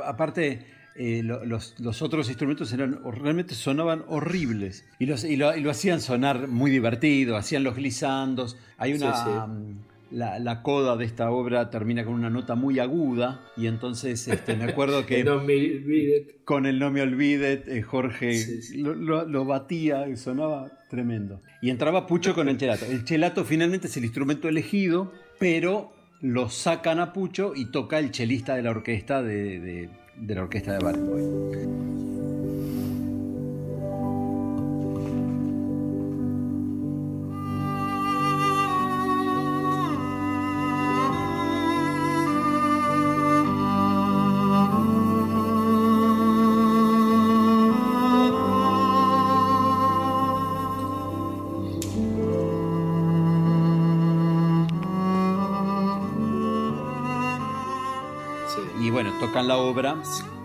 [0.05, 5.57] aparte eh, lo- los, los otros instrumentos eran realmente sonaban horribles y, los, y, lo,
[5.57, 8.57] y lo hacían sonar muy divertido, hacían los glisandos.
[8.79, 9.15] Hay una.
[9.15, 9.31] Sí, sí.
[9.31, 9.79] um,
[10.13, 14.55] la, la coda de esta obra termina con una nota muy aguda y entonces este,
[14.57, 16.27] me acuerdo que No me olvides.
[16.45, 18.79] con el No me olvides eh, Jorge Sí, sí.
[18.83, 21.41] Lo, lo- lo batía y sonaba tremendo.
[21.63, 22.85] Y entraba Pucho con el chelato.
[22.87, 28.11] El chelato finalmente es el instrumento elegido, pero lo sacan a Pucho y toca el
[28.11, 32.22] chelista de la orquesta de, de- de la orquesta de Barenboim.
[59.73, 59.97] Obra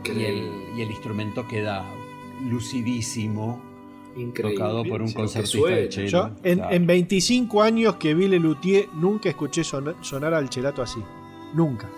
[0.05, 1.85] y el, y el instrumento queda
[2.49, 3.61] lucidísimo,
[4.15, 4.57] Increíble.
[4.57, 6.07] tocado por un concertista de cello.
[6.07, 6.73] Yo en, Claro.
[6.75, 11.01] en 25 años que vi Lelutier nunca escuché sonar, sonar al chelato así.
[11.53, 11.89] Nunca.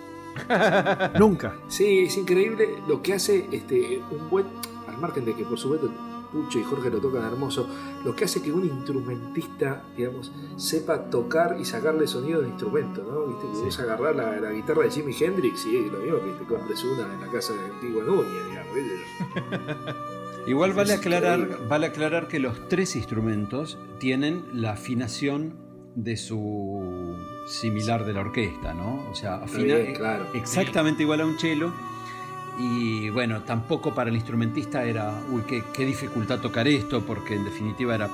[1.19, 1.55] nunca.
[1.67, 4.45] Sí, es increíble lo que hace este un buen.
[4.87, 5.91] Al margen de que, por supuesto,
[6.31, 7.67] Pucho y Jorge lo tocan hermoso,
[8.03, 13.27] lo que hace que un instrumentista, digamos, sepa tocar y sacarle sonido de instrumento, ¿no?
[13.27, 16.31] Viste, que vos agarrás la, la guitarra de Jimi Hendrix y es lo mismo que
[16.31, 18.69] te compres una en la casa de Antigua Núñez, digamos.
[20.47, 25.53] Igual vale aclarar, vale aclarar que los tres instrumentos tienen la afinación
[25.95, 27.15] de su
[27.47, 29.07] similar de la orquesta, ¿no?
[29.09, 30.25] O sea, afina bien, claro.
[30.33, 31.71] exactamente igual a un cello.
[32.59, 37.45] Y bueno, tampoco para el instrumentista era, uy, qué, qué dificultad tocar esto, porque en
[37.45, 38.09] definitiva era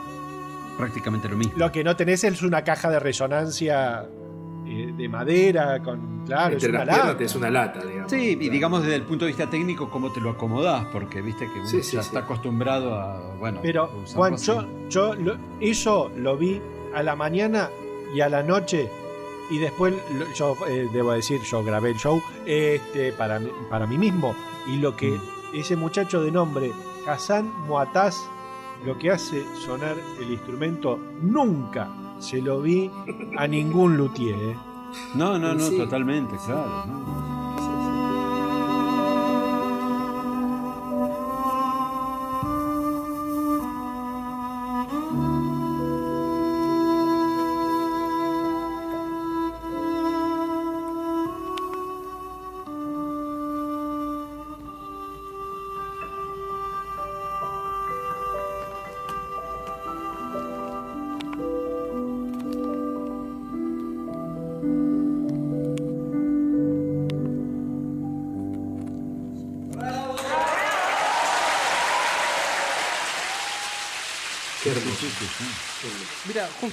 [0.77, 1.53] prácticamente lo mismo.
[1.57, 4.05] Lo que no tenés es una caja de resonancia
[4.67, 6.15] eh, de madera con.
[6.25, 7.23] Claro, Entre es una lata.
[7.23, 8.09] es una lata, digamos.
[8.11, 11.45] Sí, y digamos desde el punto de vista técnico, cómo te lo acomodás, porque viste
[11.51, 12.07] que uno Sí, sí, ya sí.
[12.07, 16.59] está acostumbrado a, bueno, Pero, Juan, yo, yo lo- eso lo vi
[16.95, 17.69] a la mañana
[18.15, 18.89] y a la noche.
[19.49, 23.85] Y después, lo- yo eh, debo decir, yo grabé el show este, para, mí- para
[23.85, 24.35] mí mismo.
[24.67, 25.19] Y lo que
[25.53, 26.71] ese muchacho de nombre,
[27.07, 28.27] Hassan Muataz,
[28.85, 32.89] lo que hace sonar el instrumento, nunca se lo vi
[33.37, 34.35] a ningún luthier.
[34.35, 34.55] ¿eh?
[35.13, 35.77] No, no, no, Sí.
[35.77, 36.85] totalmente, claro.
[36.87, 37.34] ¿no?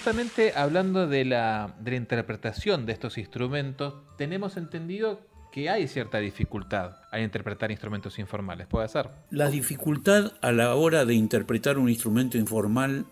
[0.03, 5.21] Justamente hablando de la, interpretación de estos instrumentos, tenemos entendido
[5.53, 8.67] que hay cierta dificultad al interpretar instrumentos informales.
[8.67, 9.11] ¿Puede ser?
[9.31, 13.07] La dificultad a la hora de interpretar un instrumento informal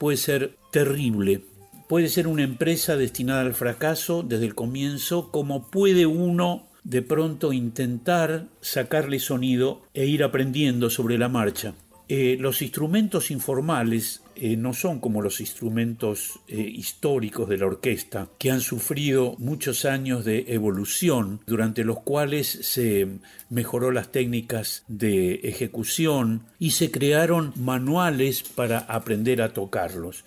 [0.00, 1.44] puede ser terrible.
[1.88, 7.52] Puede ser una empresa destinada al fracaso desde el comienzo, como puede uno de pronto
[7.52, 11.74] intentar sacarle sonido e ir aprendiendo sobre la marcha.
[12.08, 18.28] Eh, los instrumentos informales eh, no son como los instrumentos eh, históricos de la orquesta,
[18.38, 23.06] que han sufrido muchos años de evolución, durante los cuales se
[23.50, 30.24] mejoró las técnicas de ejecución y se crearon manuales para aprender a tocarlos.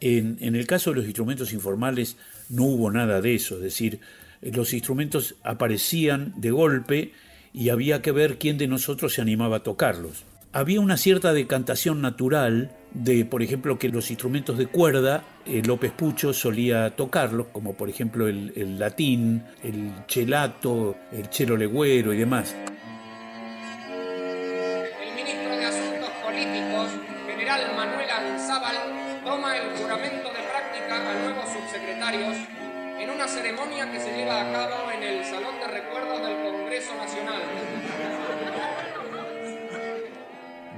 [0.00, 2.16] En, en el caso de los instrumentos informales
[2.48, 4.00] no hubo nada de eso, es decir,
[4.40, 7.12] los instrumentos aparecían de golpe
[7.52, 10.24] y había que ver quién de nosotros se animaba a tocarlos.
[10.52, 15.92] Había una cierta decantación natural de, por ejemplo, que los instrumentos de cuerda, eh, López
[15.92, 22.16] Pucho solía tocarlos, como por ejemplo el, el latín, el chelato, el chelo legüero y
[22.16, 22.56] demás.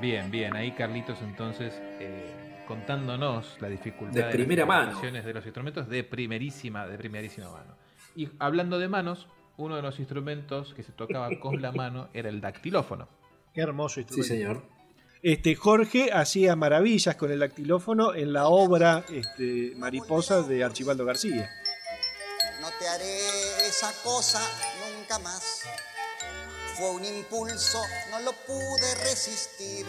[0.00, 0.56] Bien, bien.
[0.56, 4.82] Ahí Carlitos entonces eh, contándonos la dificultad De las primera mano.
[4.82, 7.76] interpretaciones de los instrumentos de primerísima, de primerísima mano.
[8.16, 12.28] Y hablando de manos, uno de los instrumentos que se tocaba con la mano era
[12.28, 13.08] el dactilófono.
[13.52, 14.28] Qué hermoso instrumento.
[14.28, 14.62] Sí, señor.
[15.22, 21.50] Este, Jorge hacía maravillas con el dactilófono en la obra este, Mariposa de Archibaldo García.
[22.62, 24.40] No te haré esa cosa
[24.96, 25.64] nunca más.
[26.80, 27.78] Fue un impulso,
[28.10, 29.84] no lo pude resistir.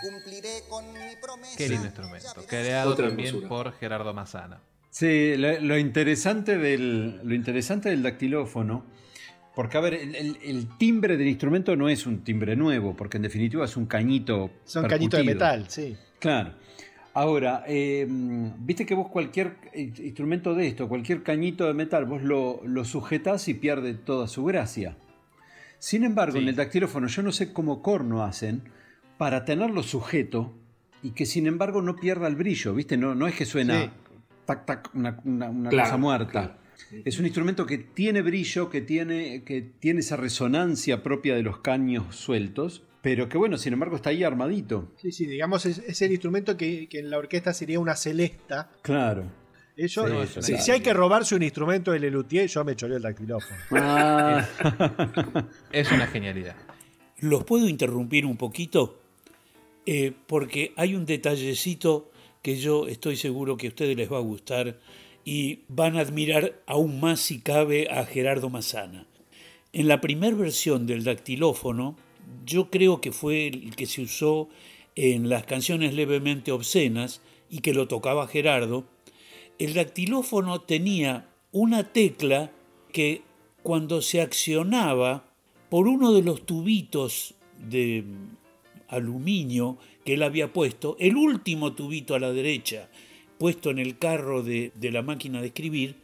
[0.00, 1.56] Cumpliré con mi promesa.
[1.58, 2.28] Qué lindo instrumento.
[2.46, 3.48] Creado Otra también hermosura.
[3.48, 4.60] por Gerardo Mazana.
[4.90, 8.84] Sí, lo, lo interesante del, lo interesante del dactilófono,
[9.56, 13.16] porque a ver, el, el- el timbre del instrumento no es un timbre nuevo, porque
[13.16, 14.50] en definitiva es un cañito.
[14.64, 15.34] Son cañitos de percutido.
[15.56, 15.96] metal, sí.
[16.20, 16.54] Claro.
[17.12, 22.60] Ahora, eh, viste que vos cualquier instrumento de esto, cualquier cañito de metal, vos lo,
[22.64, 24.96] lo sujetás y pierde toda su gracia.
[25.80, 28.62] Sin embargo, en el dactilófono yo no sé cómo corno hacen
[29.18, 30.54] para tenerlo sujeto
[31.02, 32.96] y que sin embargo no pierda el brillo, ¿viste?
[32.96, 33.90] No, no es que suena Sí.
[34.44, 36.30] tac tac una, una- una Claro, cosa muerta.
[36.30, 36.54] claro.
[37.04, 41.58] Es un instrumento que tiene brillo, que tiene, que tiene esa resonancia propia de los
[41.60, 44.92] caños sueltos, pero que bueno, sin embargo está ahí armadito.
[44.96, 48.70] Sí, sí, digamos, es, es el instrumento que, que en la orquesta sería una celesta.
[48.82, 49.24] Claro.
[49.80, 52.98] Eso, Sí, si, eso, si hay que robarse un instrumento del Lelutier, yo me choreo
[52.98, 53.58] el dactilófono.
[53.70, 54.46] Ah.
[55.72, 56.54] Es una genialidad.
[57.20, 59.00] ¿Los puedo interrumpir un poquito?
[59.86, 62.10] Eh, porque hay un detallecito
[62.42, 64.78] que yo estoy seguro que a ustedes les va a gustar
[65.24, 69.06] y van a admirar aún más si cabe a Gerardo Massana.
[69.72, 71.96] En la primera versión del dactilófono,
[72.44, 74.50] yo creo que fue el que se usó
[74.94, 78.84] en las canciones levemente obscenas y que lo tocaba Gerardo,
[79.60, 82.50] el dactilófono tenía una tecla
[82.92, 83.20] que
[83.62, 85.28] cuando se accionaba
[85.68, 88.04] por uno de los tubitos de
[88.88, 92.88] aluminio que él había puesto, el último tubito a la derecha,
[93.38, 95.96] puesto en el carro de, de la máquina de escribir,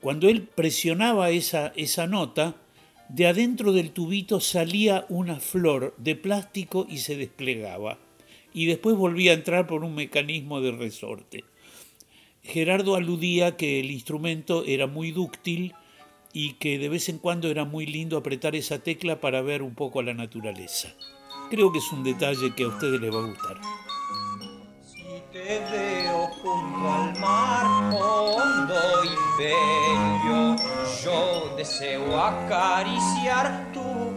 [0.00, 2.56] cuando él presionaba esa, esa nota,
[3.10, 7.98] de adentro del tubito salía una flor de plástico y se desplegaba,
[8.54, 11.44] y después volvía a entrar por un mecanismo de resorte.
[12.48, 15.74] Gerardo aludía que el instrumento era muy dúctil
[16.32, 19.74] y que de vez en cuando era muy lindo apretar esa tecla para ver un
[19.74, 20.88] poco a la naturaleza.
[21.50, 23.60] Creo que es un detalle que a ustedes les va a gustar.
[25.30, 29.08] Te veo junto al mar, hondo y
[29.42, 30.56] bello.
[31.04, 34.14] Yo deseo acariciar tu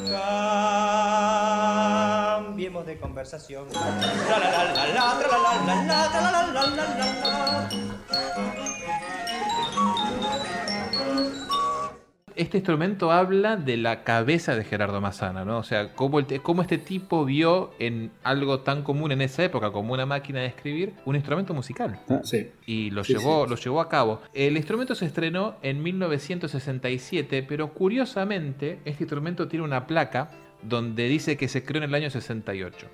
[2.62, 3.66] Cambiemos de conversación.
[12.34, 15.58] Este instrumento habla de la cabeza de Gerardo Massana, ¿no?
[15.58, 19.44] O sea, cómo, el te- cómo este tipo vio en algo tan común en esa
[19.44, 22.00] época como una máquina de escribir un instrumento musical.
[22.24, 22.50] Sí.
[22.66, 23.50] Y lo, Sí, llevó, sí.
[23.50, 24.22] lo llevó a cabo.
[24.34, 30.30] El instrumento se estrenó en 1967, pero curiosamente este instrumento tiene una placa
[30.64, 32.88] donde dice que se creó en el año 68.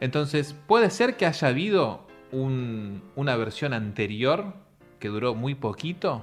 [0.00, 4.54] Entonces, puede ser que haya habido un- una versión anterior
[5.00, 6.22] que duró muy poquito.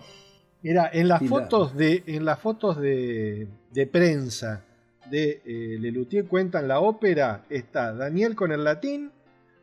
[0.61, 4.63] Mira, en las fotos de, en las fotos de, de prensa
[5.09, 9.11] de eh, Lelutier cuentan la ópera, está Daniel con el latín,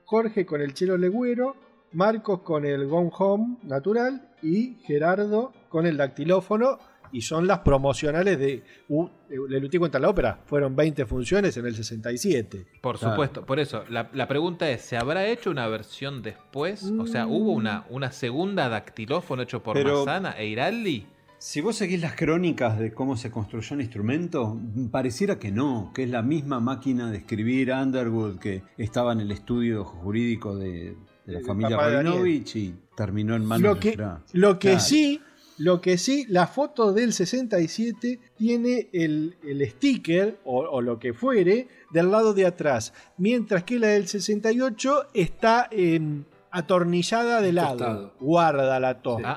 [0.04, 1.56] Jorge con el chelo legüero,
[1.92, 6.78] Marcos con el gong home natural y Gerardo con el dactilófono.
[7.12, 9.06] Y son las promocionales de uh,
[9.48, 10.40] Lelutier cuenta la ópera.
[10.46, 12.66] Fueron 20 funciones en el 67.
[12.80, 13.14] Por Claro.
[13.14, 16.84] supuesto, por eso, la, la pregunta es, ¿se habrá hecho una versión después?
[16.98, 21.06] O sea, ¿hubo una, una segunda dactilófono hecho por Pero- Massana e Iraldi?
[21.38, 26.02] Si vos seguís las crónicas de cómo se construyó el instrumento, pareciera que no, que
[26.02, 31.32] es la misma máquina de escribir Underwood que estaba en el estudio jurídico de, de
[31.32, 31.82] la El familia de.
[32.02, 34.20] Rabinovich y terminó en manos Lo de que, Fra.
[34.34, 34.80] lo que Claro.
[34.84, 35.22] sí,
[35.60, 41.12] lo que sí, la foto del 67 tiene el, el sticker o, o lo que
[41.12, 48.14] fuere del lado de atrás, mientras que la del 68 está em, atornillada de lado.
[48.20, 49.36] Guarda la tosca.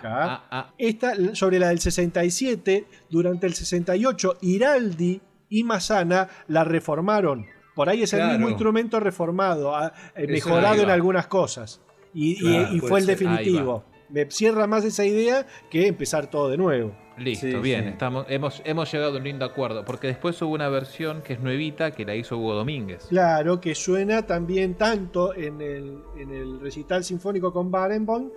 [0.49, 7.47] Ah, Esta, sobre la del 67, durante el 68, Iraldi y Massana la reformaron.
[7.76, 11.82] Por ahí es el mismo instrumento reformado, ah, eh, mejorado en algunas cosas.
[12.13, 13.17] Y, Claro, fue el ser.
[13.17, 13.84] Definitivo.
[14.14, 16.95] Me cierra más esa idea que empezar todo de nuevo.
[17.18, 17.89] Listo, Sí, bien, sí.
[17.89, 21.39] Estamos, hemos, hemos llegado a un lindo acuerdo, porque después hubo una versión que es
[21.39, 23.07] nuevita que la hizo Hugo Domínguez.
[23.09, 28.30] Claro, que suena también tanto en el, en el recital sinfónico con Barenboim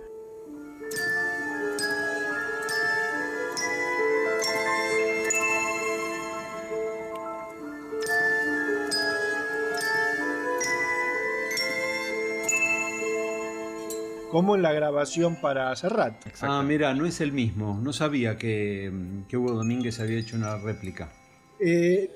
[14.31, 16.15] como en la grabación para Serrat.
[16.41, 17.79] Ah, mira, no es el mismo.
[17.81, 18.91] No sabía que,
[19.27, 21.11] que Hugo Domínguez había hecho una réplica.
[21.59, 22.11] Eh,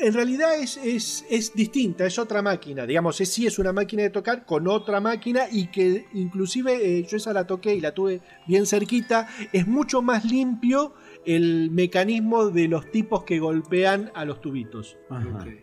[0.00, 2.86] en realidad es, es, es distinta, es otra máquina.
[2.86, 7.06] Digamos, es, sí es una máquina de tocar con otra máquina y que inclusive eh,
[7.06, 9.28] yo esa la toqué y la tuve bien cerquita.
[9.52, 10.94] Es mucho más limpio
[11.24, 14.96] el mecanismo de los tipos que golpean a los tubitos.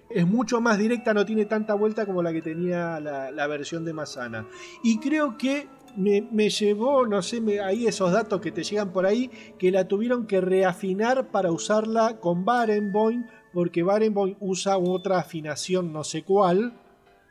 [0.10, 3.86] Es mucho más directa, no tiene tanta vuelta como la que tenía la, la versión
[3.86, 4.46] de Massana.
[4.84, 5.68] Y creo que
[5.98, 9.72] me, me llevó, no sé, me- ahí esos datos que te llegan por ahí, que
[9.72, 16.24] la tuvieron que reafinar para usarla con Barenboim, porque Barenboim usa otra afinación no sé
[16.24, 16.74] cuál,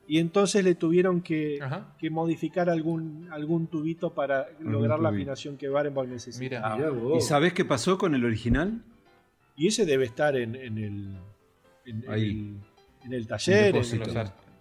[0.06, 1.58] y entonces le tuvieron que,
[1.98, 6.76] que modificar algún, algún tubito para lograr la afinación que Barenboim necesita.
[7.16, 8.82] ¿Y sabés qué pasó con el original?
[9.56, 11.16] Y ese debe estar en, en el,
[11.86, 12.30] en, Ahí.
[12.30, 13.74] en el, en el taller.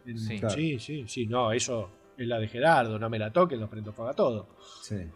[0.06, 0.40] en- Sí.
[0.50, 0.80] sí.
[0.80, 4.12] Sí, sí, no, eso es la de Gerardo, no me la toquen, los prendo fuego
[4.12, 4.48] a todo.
[4.82, 4.96] Sí.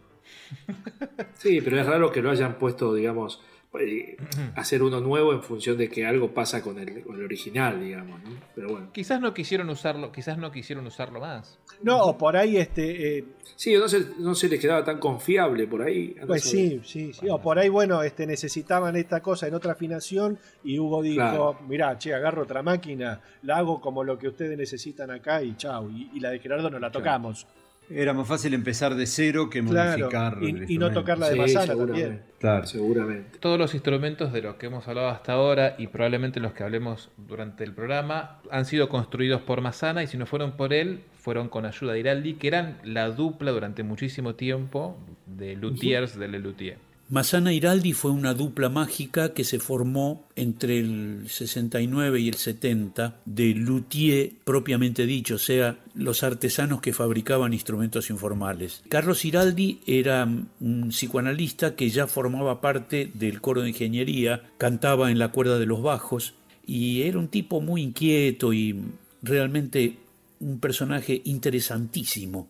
[1.34, 3.40] Sí, pero es raro que lo hayan puesto, digamos.
[3.80, 4.16] Eh,
[4.54, 8.22] hacer uno nuevo en función de que algo pasa con el, con el original, digamos.
[8.22, 8.30] ¿no?
[8.54, 8.88] Pero bueno.
[8.92, 11.58] Quizás no quisieron usarlo, quizás no quisieron usarlo más.
[11.82, 13.18] No, o por ahí este.
[13.18, 13.24] eh,
[13.56, 16.14] Sí, no se, no se les quedaba tan confiable por ahí.
[16.26, 17.26] Pues sí, sí, sí.
[17.30, 21.58] O por ahí, bueno, este, necesitaban esta cosa en otra afinación y Hugo dijo, Claro.
[21.66, 25.88] mirá, che, agarro otra máquina, la hago como lo que ustedes necesitan acá y chau.
[25.90, 27.46] Y, y la de Gerardo no la tocamos.
[27.88, 30.38] Era más fácil empezar de cero que Claro, modificar.
[30.68, 32.02] y- no tocar la de Sí, Masana seguramente.
[32.08, 32.22] también.
[32.40, 32.66] Claro.
[32.66, 33.38] Seguramente.
[33.38, 37.10] Todos los instrumentos de los que hemos hablado hasta ahora y probablemente los que hablemos
[37.16, 41.48] durante el programa han sido construidos por Masana y si no fueron por él, fueron
[41.48, 46.38] con ayuda de Iraldi, que eran la dupla durante muchísimo tiempo de luthiers de Le
[46.40, 46.78] Luthier.
[47.08, 53.20] Masana Iraldi fue una dupla mágica que se formó entre el 69 y el 70
[53.24, 58.82] de luthier propiamente dicho, o sea, los artesanos que fabricaban instrumentos informales.
[58.88, 65.20] Carlos Iraldi era un psicoanalista que ya formaba parte del coro de ingeniería, cantaba en
[65.20, 66.34] la cuerda de los bajos
[66.66, 68.82] y era un tipo muy inquieto y
[69.22, 69.96] realmente
[70.40, 72.48] un personaje interesantísimo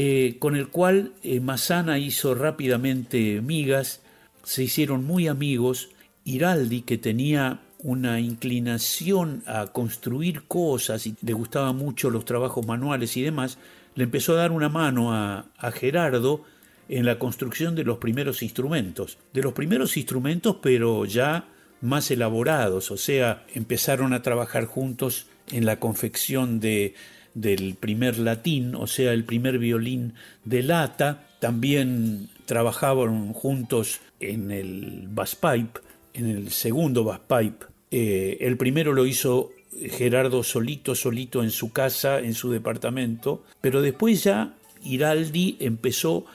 [0.00, 4.00] eh, con el cual eh, Massana hizo rápidamente migas,
[4.44, 5.88] se hicieron muy amigos.
[6.22, 13.16] Iraldi, que tenía una inclinación a construir cosas y le gustaban mucho los trabajos manuales
[13.16, 13.58] y demás,
[13.96, 16.44] le empezó a dar una mano a, a Gerardo
[16.88, 19.18] en la construcción de los primeros instrumentos.
[19.32, 21.48] De los primeros instrumentos, pero ya
[21.80, 26.94] más elaborados, o sea, empezaron a trabajar juntos en la confección de,
[27.34, 30.14] del primer latín, o sea, el primer violín
[30.44, 31.26] de lata.
[31.40, 35.80] También trabajaban juntos en el bass pipe,
[36.14, 37.66] en el segundo bass pipe.
[37.90, 43.80] Eh, el primero lo hizo Gerardo solito, solito en su casa, en su departamento, pero
[43.80, 46.26] después ya Iraldi empezó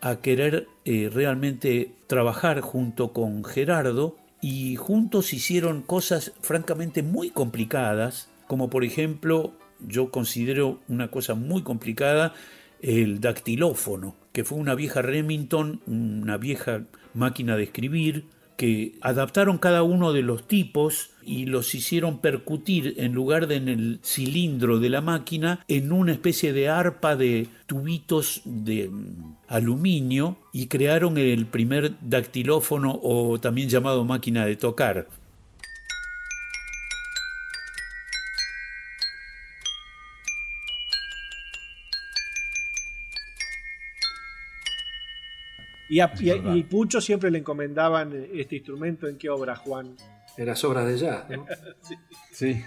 [0.00, 8.28] a querer eh, realmente trabajar junto con Gerardo y juntos hicieron cosas francamente muy complicadas,
[8.46, 9.52] como por ejemplo,
[9.86, 12.34] yo considero una cosa muy complicada,
[12.80, 18.24] el dactilófono, que fue una vieja Remington, una vieja máquina de escribir,
[18.60, 23.68] que adaptaron cada uno de los tipos y los hicieron percutir en lugar de en
[23.68, 30.36] el cilindro de la máquina en una especie de arpa de tubitos de mm, aluminio
[30.52, 35.08] y crearon el primer dactilófono o también llamado máquina de tocar.
[45.90, 49.96] Y a y a- y Pucho siempre le encomendaban este instrumento en qué obra, Juan.
[50.36, 51.44] En las obras de jazz, ¿no?
[51.82, 51.96] Sí.
[52.32, 52.64] Sí.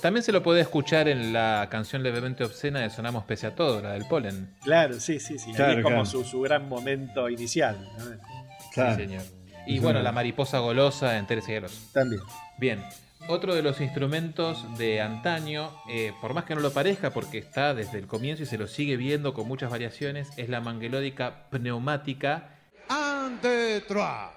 [0.00, 3.80] También se lo puede escuchar en la canción levemente obscena de Sonamos pese a todo,
[3.80, 4.54] la del polen.
[4.62, 5.52] Claro, sí, sí, sí.
[5.52, 6.04] Claro, es como claro.
[6.04, 7.78] su, su gran momento inicial.
[7.98, 8.04] ¿no?
[8.72, 8.96] Claro.
[8.96, 9.22] Sí, señor.
[9.66, 11.88] Y bueno, la mariposa golosa en Cielos.
[11.94, 12.20] También.
[12.58, 12.84] Bien,
[13.28, 17.74] otro de los instrumentos de antaño, eh, por más que no lo parezca, porque está
[17.74, 22.50] desde el comienzo y se lo sigue viendo con muchas variaciones, es la manguelódica pneumática.
[22.90, 24.30] Un, deux, trois.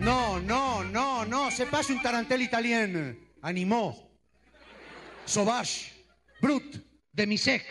[0.00, 3.16] Non, non, non, non, c'est pas une tarentelle italienne.
[3.42, 3.94] Animaux.
[5.26, 5.92] Sauvage.
[6.40, 6.82] Brut.
[7.12, 7.62] Demisec.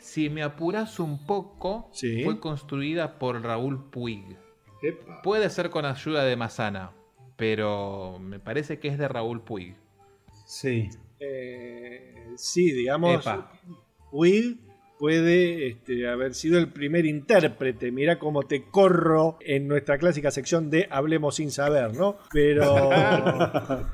[0.00, 2.22] Si me apuras un poco, Sí.
[2.24, 4.36] fue construida por Raúl Puig.
[4.82, 5.22] Epa.
[5.22, 6.92] Puede ser con ayuda de Masana,
[7.36, 9.76] pero me parece que es de Raúl Puig.
[10.46, 10.88] Sí.
[11.20, 13.52] Eh, sí, digamos, Epa.
[14.10, 14.60] Will
[14.98, 17.90] puede este, haber sido el primer intérprete.
[17.90, 22.18] Mira cómo te corro en nuestra clásica sección de Hablemos sin saber, ¿no?
[22.32, 22.90] Pero...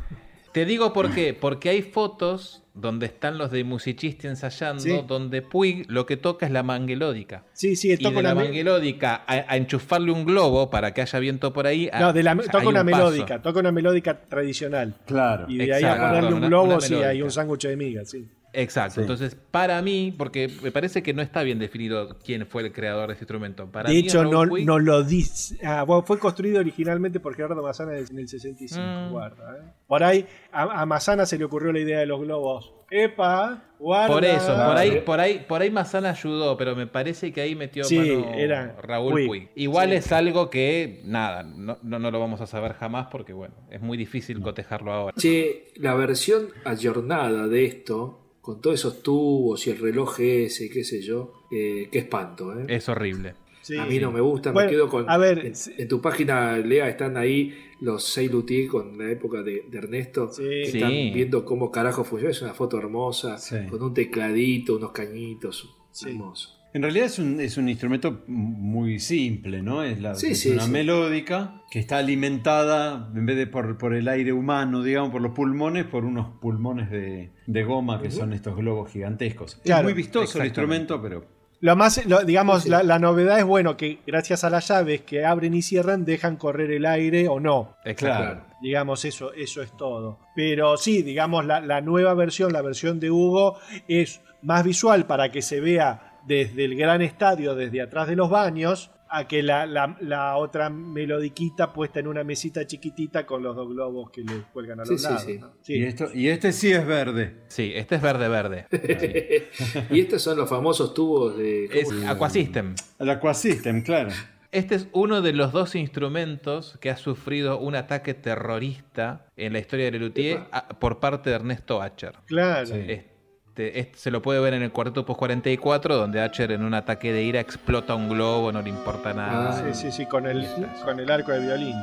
[0.53, 5.01] Te digo por qué, porque hay fotos donde están los de musicisti ensayando, Sí.
[5.07, 7.45] donde Puig lo que toca es la manguelódica.
[7.53, 10.95] sí, sí, Y toca de una, la me- manguelódica a, a enchufarle un globo para
[10.95, 11.89] que haya viento por ahí.
[11.93, 14.95] a- no, de la- o sea, toca una un melódica, toca una melódica tradicional.
[15.07, 15.47] Claro.
[15.49, 18.11] Y de ahí a ponerle un una- globo, una sí, hay un sándwich de migas,
[18.11, 18.29] sí.
[18.53, 18.95] Exacto.
[18.97, 19.01] Sí.
[19.03, 23.09] Entonces, para mí, porque me parece que no está bien definido quién fue el creador
[23.09, 23.67] de este instrumento.
[23.71, 24.65] Para de mí hecho, no, Puig.
[24.67, 25.59] no lo dice.
[25.65, 28.81] Ah, bueno, fue construido originalmente por Gerardo Mazana en el 65.
[28.83, 29.11] Mm.
[29.13, 29.73] Guarda, ¿eh?
[29.87, 32.75] Por ahí a, a Mazana se le ocurrió la idea de los globos.
[32.91, 33.65] ¡Epa!
[33.79, 34.07] Guarda.
[34.15, 37.55] Por eso, por ahí, por ahí, por ahí Mazana ayudó, pero me parece que ahí
[37.55, 39.27] metió Sí, mano era Raúl Puig.
[39.27, 39.49] Puig.
[39.57, 39.97] Igual Sí.
[39.97, 43.83] es algo que, nada, no, no, no lo vamos a saber jamás porque, bueno, es
[43.83, 45.15] muy difícil cotejarlo ahora.
[45.19, 50.71] Che, la versión ayornada de esto, con todos esos tubos y el reloj ese, y
[50.71, 52.65] qué sé yo, eh, qué espanto, ¿eh?
[52.69, 53.35] Es horrible.
[53.79, 55.05] A mí no me gusta, Bueno, me quedo con.
[55.07, 59.43] a ver, en, en tu página, Lea, están ahí los seis luthier con la época
[59.43, 60.31] de, de Ernesto.
[60.35, 60.63] que.
[60.63, 62.31] Están viendo cómo carajo funciona.
[62.33, 63.37] Es una foto hermosa,
[63.69, 65.69] con un tecladito, unos cañitos.
[66.07, 66.58] Hermoso.
[66.75, 69.83] En realidad es un, es un instrumento muy simple, ¿no?
[69.83, 70.71] Es, la, Sí, es sí, una sí.
[70.71, 75.33] melódica que está alimentada, en vez de por, por el aire humano, digamos, por los
[75.33, 79.57] pulmones, por unos pulmones de, de goma que son estos globos gigantescos.
[79.65, 81.25] Claro, es muy vistoso el instrumento, pero
[81.61, 82.69] Lo más, lo- digamos, sí.
[82.69, 86.37] La, la novedad es bueno que gracias a las llaves que abren y cierran dejan
[86.37, 87.77] correr el aire o no.
[87.97, 88.45] Claro.
[88.61, 90.19] Digamos, eso, eso es todo.
[90.37, 93.57] Pero sí, digamos, la, la nueva versión, la versión de Hugo,
[93.89, 98.31] es más visual para que se vea desde el gran estadio, desde atrás de los
[98.31, 103.57] baños, a que la, la- la otra melodiquita puesta en una mesita chiquitita con los
[103.57, 105.23] dos globos que le cuelgan a Sí, los sí, lados.
[105.25, 105.39] sí.
[105.39, 105.51] ¿no?
[105.67, 107.37] Y, esto, y este sí es verde.
[107.49, 108.67] Sí, este es verde verde.
[109.91, 111.65] y estos son los famosos tubos de.
[111.73, 112.75] Es Aquasystem.
[112.99, 114.11] El Aquasystem, claro.
[114.53, 119.59] Este es uno de los dos instrumentos que ha sufrido un ataque terrorista en la
[119.59, 120.41] historia de Lelutier
[120.81, 122.15] por parte de Ernesto Acher.
[122.27, 122.63] Claro.
[122.63, 123.18] Este,
[123.67, 127.13] este se lo puede ver en el cuarteto post 44, donde Acher en un ataque
[127.13, 129.51] de ira explota un globo, no le importa nada.
[129.51, 130.47] Ah, sí, sí, sí, con el,
[130.85, 131.77] con el arco de violín.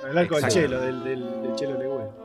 [0.00, 2.21] Con el arco del chelo, del, del, del chelo legüe.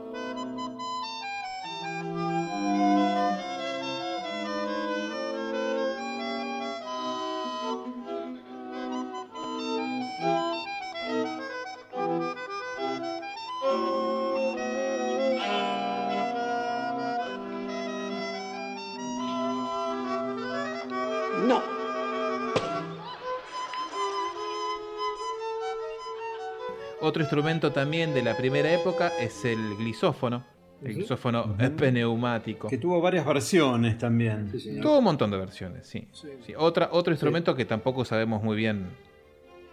[27.18, 30.44] Otro instrumento también de la primera época es el glisófono.
[30.84, 31.76] El glisófono Ujú.
[31.76, 32.68] pneumático.
[32.68, 34.52] Que tuvo varias versiones también.
[34.80, 36.06] Tuvo un montón de versiones, sí.
[36.12, 38.86] Sí, Otra, otro instrumento que tampoco sabemos muy bien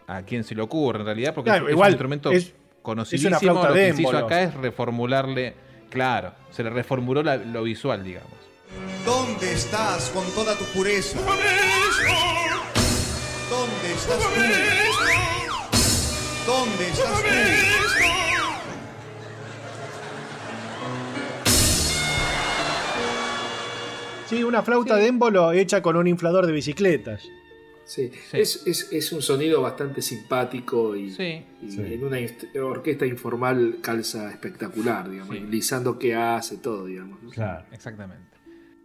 [0.07, 3.35] a quién se le ocurre en realidad, porque Claro, es, un instrumento es- conocidísimo.
[3.35, 5.53] es una lo que se hizo acá es reformularle,
[5.91, 8.31] claro, se le reformuló la- lo visual, digamos.
[9.05, 11.19] ¿Dónde estás con toda tu pureza?
[13.49, 15.34] ¿Dónde estás tú?
[16.45, 17.29] ¿Dónde estás tú?
[24.27, 27.23] Sí, una flauta de émbolo hecha con un inflador de bicicletas.
[27.85, 31.45] Sí, Es, es- es un sonido bastante simpático y, Sí.
[31.61, 32.17] y en una
[32.63, 37.21] orquesta informal calza espectacular, digamos, lisando qué hace, todo, digamos.
[37.21, 37.29] ¿no?
[37.29, 37.65] Claro.
[37.71, 38.25] Exactamente.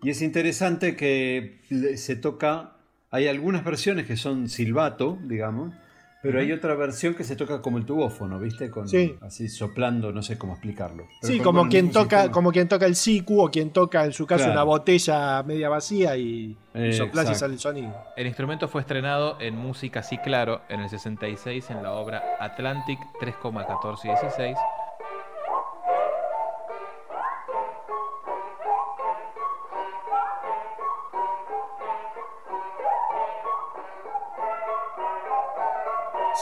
[0.02, 1.61] Y es interesante que
[1.96, 2.76] se toca.
[3.11, 5.74] Hay algunas versiones que son silbato, digamos,
[6.23, 8.71] pero hay otra versión que se toca como el tubófono, ¿viste?
[8.71, 9.16] Con, Sí.
[9.21, 11.05] Así soplando, no sé cómo explicarlo.
[11.21, 12.33] Pero Sí, como quien toca, sistema.
[12.33, 14.53] como quien toca el sicu o quien toca en su caso Claro.
[14.53, 17.95] una botella media vacía y, y Eh, soplás y sale el sonido.
[18.16, 22.99] El instrumento fue estrenado en Música Sí Claro en el 66 en la obra Atlantic
[23.21, 24.57] 3,1416.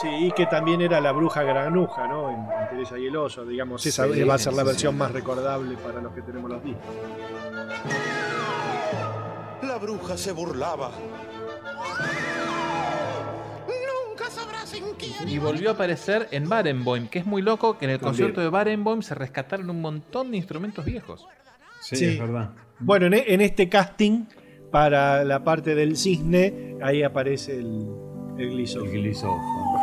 [0.00, 2.30] Sí, y que también era la bruja granuja, ¿no?
[2.30, 4.98] En, en Teresa y el oso, digamos, esa Sí, va a ser la versión sí.
[4.98, 6.84] más recordable para los que tenemos los discos.
[9.62, 10.90] La bruja se burlaba.
[13.66, 15.28] Nunca sabrás en quién.
[15.28, 18.10] Y volvió a aparecer en Barenboim, que es muy loco que en el También.
[18.10, 21.26] concierto de Barenboim se rescataron un montón de instrumentos viejos.
[21.80, 22.50] Sí, es verdad.
[22.80, 24.26] Bueno, en, e- en este casting,
[24.70, 27.88] para la parte del cisne, ahí aparece el,
[28.38, 28.92] el glisófono.
[28.92, 29.77] El glisófono.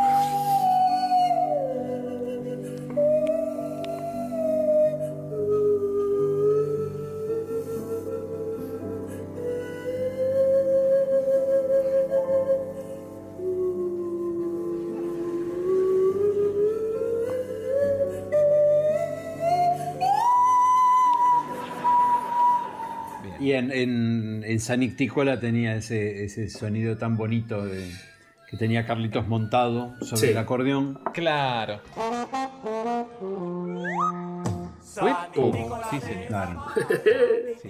[23.58, 27.90] En, en, en San Ictícola tenía ese, ese sonido tan bonito de,
[28.50, 30.26] que tenía Carlitos montado sobre Sí.
[30.28, 31.00] el acordeón.
[31.12, 31.80] Claro.
[35.34, 35.52] Pum.
[35.90, 36.00] Sí.
[36.28, 36.64] Claro.
[37.62, 37.68] Sí.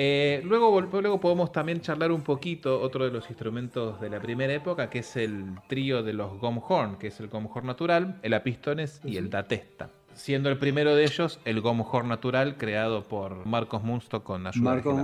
[0.00, 4.52] Eh, luego, luego podemos también charlar un poquito otro de los instrumentos de la primera
[4.52, 9.00] época, que es el trío de los gomhorn, que es el gomhorn natural, el apistones
[9.04, 9.90] y el datesta.
[10.18, 14.98] Siendo el primero de ellos el gomhorn natural creado por Marcos Munsto con ayuda Marcos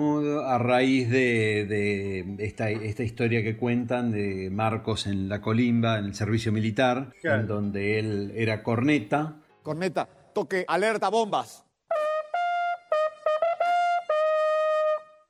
[0.45, 6.07] a raíz de, de esta, esta historia que cuentan de Marcos en la colimba, en
[6.07, 7.41] el servicio militar, Claro.
[7.43, 9.37] en donde él era corneta.
[9.63, 11.65] Corneta, toque alerta bombas.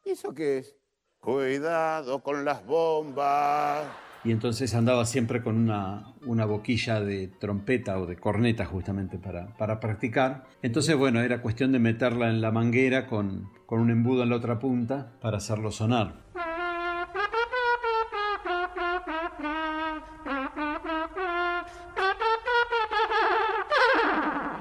[0.06, 0.74] ¿Y eso qué es?
[1.20, 3.84] Cuidado con las bombas.
[4.24, 6.14] Y entonces andaba siempre con una,
[6.46, 10.44] boquilla de trompeta o de corneta justamente para, para practicar.
[10.62, 14.36] Entonces, bueno, era cuestión de meterla en la manguera con, con un embudo en la
[14.36, 16.24] otra punta para hacerlo sonar.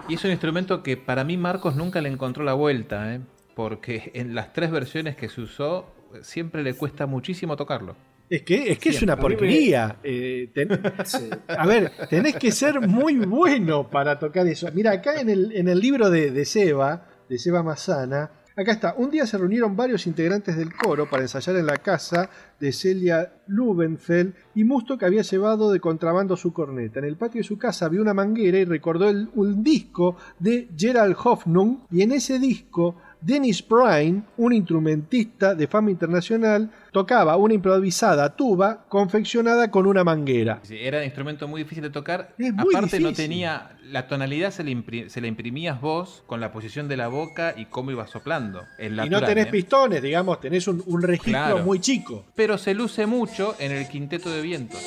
[0.09, 3.21] Y es un instrumento que para mí Marcos nunca le encontró la vuelta, ¿eh?
[3.55, 5.85] porque en las tres versiones que se usó
[6.21, 7.95] siempre le cuesta muchísimo tocarlo.
[8.29, 9.97] Es que, es, que es una porquería.
[10.03, 10.69] Eh, ten-
[11.47, 14.67] A ver, tenés que ser muy bueno para tocar eso.
[14.73, 18.95] Mira, acá en el, en el libro de, de Seba, de Seba Mazana, acá está.
[18.97, 23.33] Un día se reunieron varios integrantes del coro para ensayar en la casa de Celia
[23.47, 26.99] Lubenfeld y Musto que había llevado de contrabando su corneta.
[26.99, 30.69] En el patio de su casa vio una manguera y recordó el- un disco de
[30.75, 37.53] Gerald Hoffnung y en ese disco Dennis Bryan, un instrumentista de fama internacional, tocaba una
[37.53, 40.61] improvisada tuba confeccionada con una manguera.
[40.69, 42.33] Era un instrumento muy difícil de tocar.
[42.37, 43.77] Es muy Aparte no tenía...
[43.89, 47.65] La tonalidad se, le se la imprimías vos con la posición de la boca y
[47.65, 48.63] cómo ibas soplando.
[48.79, 49.51] Y no tenés ¿eh?
[49.51, 51.59] pistones, digamos, tenés un, un registro Claro.
[51.59, 52.25] muy chico.
[52.35, 54.79] Pero se luce mucho en el quinteto de vientos.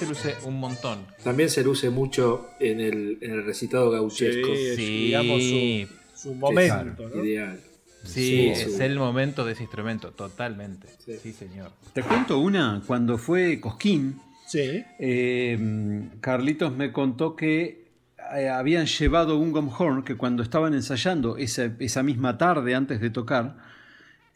[0.00, 1.06] Se luce un montón.
[1.22, 4.54] También se luce mucho en el, en el recitado gauchesco.
[4.54, 5.04] Sí, es, Sí.
[5.06, 7.08] digamos, su, su momento.
[7.14, 7.24] ¿no?
[7.24, 7.60] Ideal.
[8.04, 8.82] Sí, Sí, es sí.
[8.82, 10.88] el momento de ese instrumento, totalmente.
[11.22, 11.70] Sí, señor.
[11.92, 14.82] Te cuento una, cuando fue Cosquín, Sí.
[14.98, 17.90] eh, Carlitos me contó que
[18.36, 23.10] eh, habían llevado un gomhorn que cuando estaban ensayando esa, esa misma tarde antes de
[23.10, 23.56] tocar,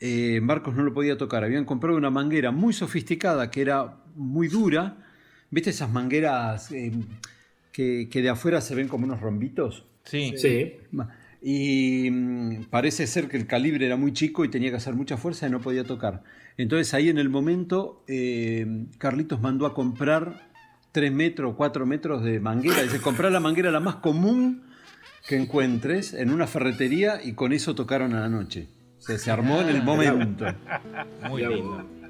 [0.00, 1.42] eh, Marcos no lo podía tocar.
[1.44, 4.96] Habían comprado una manguera muy sofisticada que era muy dura.
[5.54, 6.90] ¿Viste esas mangueras eh,
[7.70, 9.84] que, que de afuera se ven como unos rombitos?
[10.02, 10.34] Sí.
[10.36, 10.78] Sí.
[11.40, 15.16] Y mm, parece ser que el calibre era muy chico y tenía que hacer mucha
[15.16, 16.24] fuerza y no podía tocar.
[16.56, 18.66] Entonces ahí en el momento eh,
[18.98, 20.50] Carlitos mandó a comprar
[20.90, 22.82] 3 metros, 4 metros de manguera.
[22.82, 24.64] Dice, comprar la manguera la más común
[25.28, 28.66] que encuentres en una ferretería y con eso tocaron a la noche.
[28.98, 30.46] O sea, se armó en el momento.
[31.28, 32.03] Muy lindo.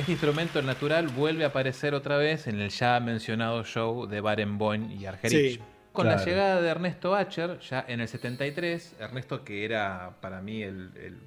[0.00, 4.90] Este instrumento natural vuelve a aparecer otra vez en el ya mencionado show de Barenboim
[4.90, 5.56] y Argerich.
[5.58, 5.60] Sí,
[5.92, 10.62] Con la llegada de Ernesto Acher, ya en el 73, Ernesto que era para mí
[10.62, 11.18] el, el-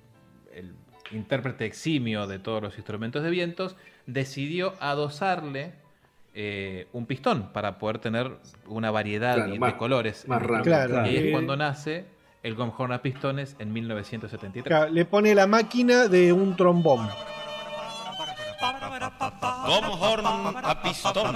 [0.55, 0.73] el
[1.11, 3.75] intérprete eximio de todos los instrumentos de vientos,
[4.07, 5.73] decidió adosarle
[6.33, 8.31] eh, un pistón para poder tener
[8.65, 10.27] una variedad Claro, de más- colores.
[10.27, 10.63] más instrumento.
[10.69, 10.95] Claro.
[11.05, 12.05] Y ahí Eh, es cuando nace
[12.41, 14.63] el Gomhorn a pistones en 1973.
[14.67, 17.07] Claro, Le pone la máquina de un trombón.
[19.65, 20.25] Gomhorn
[20.63, 21.35] a pistón.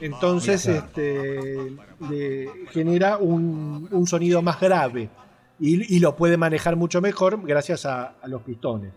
[0.00, 1.72] Entonces este,
[2.08, 5.10] le genera un, un sonido más grave
[5.58, 8.92] y, y lo puede manejar mucho mejor gracias a, a los pistones.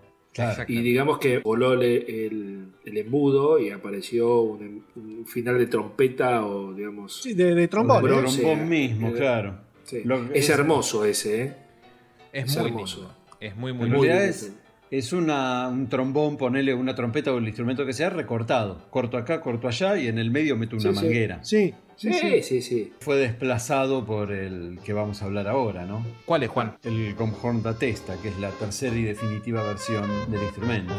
[0.67, 6.73] Y digamos que voló el, el embudo y apareció un, un final de trompeta o
[6.73, 7.21] digamos.
[7.21, 8.03] Sí, de, de trombón.
[8.03, 8.09] de.
[8.09, 9.59] Trombón mismo, Eh, claro.
[9.83, 10.01] sí.
[10.03, 11.55] Lo- es, hermoso ese, ¿eh?
[12.33, 12.97] Es, Es muy hermoso.
[12.97, 13.15] lindo.
[13.39, 14.53] Es muy, muy En lindo.
[14.91, 18.87] es, una, un trombón, ponerle una trompeta o el instrumento que sea recortado.
[18.89, 21.05] Corto acá, corto allá y en el medio meto una Sí, sí.
[21.05, 21.43] manguera.
[21.43, 22.93] Sí, sí, Sí, sí.
[22.99, 26.05] Fue desplazado por el que vamos a hablar ahora, ¿no?
[26.25, 26.77] ¿Cuál es, Juan?
[26.83, 30.93] El Gomhorn da Testa, que es la tercera y definitiva versión del instrumento.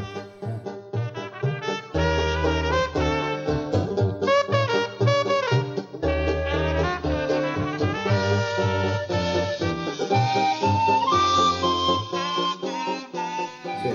[13.82, 13.88] sí.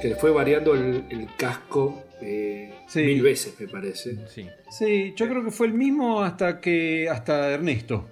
[0.00, 2.02] Que le fue variando el, el casco
[2.92, 3.02] Sí.
[3.02, 4.26] mil veces, me parece.
[4.28, 4.46] Sí.
[4.70, 8.08] Sí, yo creo que fue el mismo hasta que hasta Ernesto.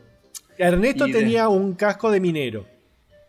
[0.56, 2.66] Ernesto Y de- tenía un casco de minero.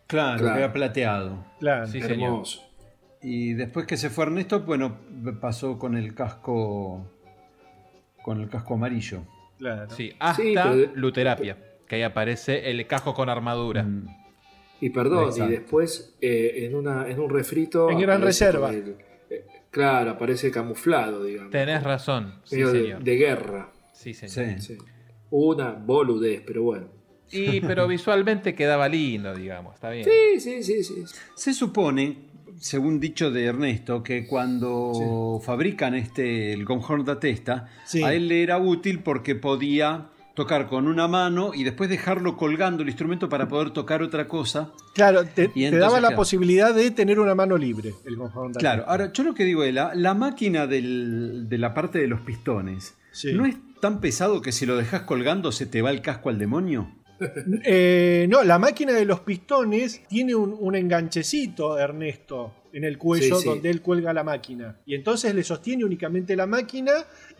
[0.07, 0.55] Claro, Claro.
[0.55, 1.45] que era plateado.
[1.59, 1.87] Claro.
[1.87, 2.29] Sí, señor.
[2.29, 2.61] Hermoso.
[3.21, 4.97] Y después que se fue Ernesto, bueno,
[5.39, 7.05] pasó con el casco
[8.23, 9.21] con el casco amarillo.
[9.57, 9.89] claro.
[9.91, 13.83] Sí, hasta Sí, pero- Luterapia, que ahí aparece el casco con armadura.
[13.83, 14.07] Mm.
[14.79, 15.51] Y perdón, Exacto.
[15.51, 17.89] y después eh, en, una, en un refrito.
[17.89, 18.69] En Gran Reserva.
[18.71, 18.95] el-
[19.29, 21.51] eh, claro, aparece camuflado, digamos.
[21.51, 23.03] Tenés razón, sí, de, señor.
[23.03, 23.71] de guerra.
[23.93, 24.59] Sí, señor.
[24.61, 24.75] Sí.
[24.75, 24.77] Sí.
[25.31, 26.87] Una boludez, pero bueno.
[27.31, 30.03] Y, pero visualmente quedaba lindo, digamos, está bien.
[30.05, 31.03] Sí, sí, sí, sí.
[31.35, 32.17] Se supone,
[32.59, 38.03] según dicho de Ernesto, que cuando fabrican este el Gonghorn da Testa, Sí.
[38.03, 40.09] a él le era útil porque podía
[40.41, 44.71] tocar con una mano y después dejarlo colgando el instrumento para poder tocar otra cosa.
[44.93, 46.15] Claro, te, Y te entonces, daba la claro.
[46.17, 47.93] posibilidad de tener una mano libre.
[48.05, 48.17] El
[48.57, 52.07] Claro, ahora yo lo que digo es, la, la máquina del- de la parte de
[52.07, 53.33] los pistones, Sí.
[53.33, 56.39] ¿no es tan pesado que si lo dejas colgando se te va el casco al
[56.39, 56.91] demonio?
[57.63, 63.35] Eh, no, la máquina de los pistones tiene un, un enganchecito, Ernesto, en el cuello
[63.35, 63.49] Sí, sí.
[63.49, 64.77] donde él cuelga la máquina.
[64.85, 66.91] Y entonces le sostiene únicamente la máquina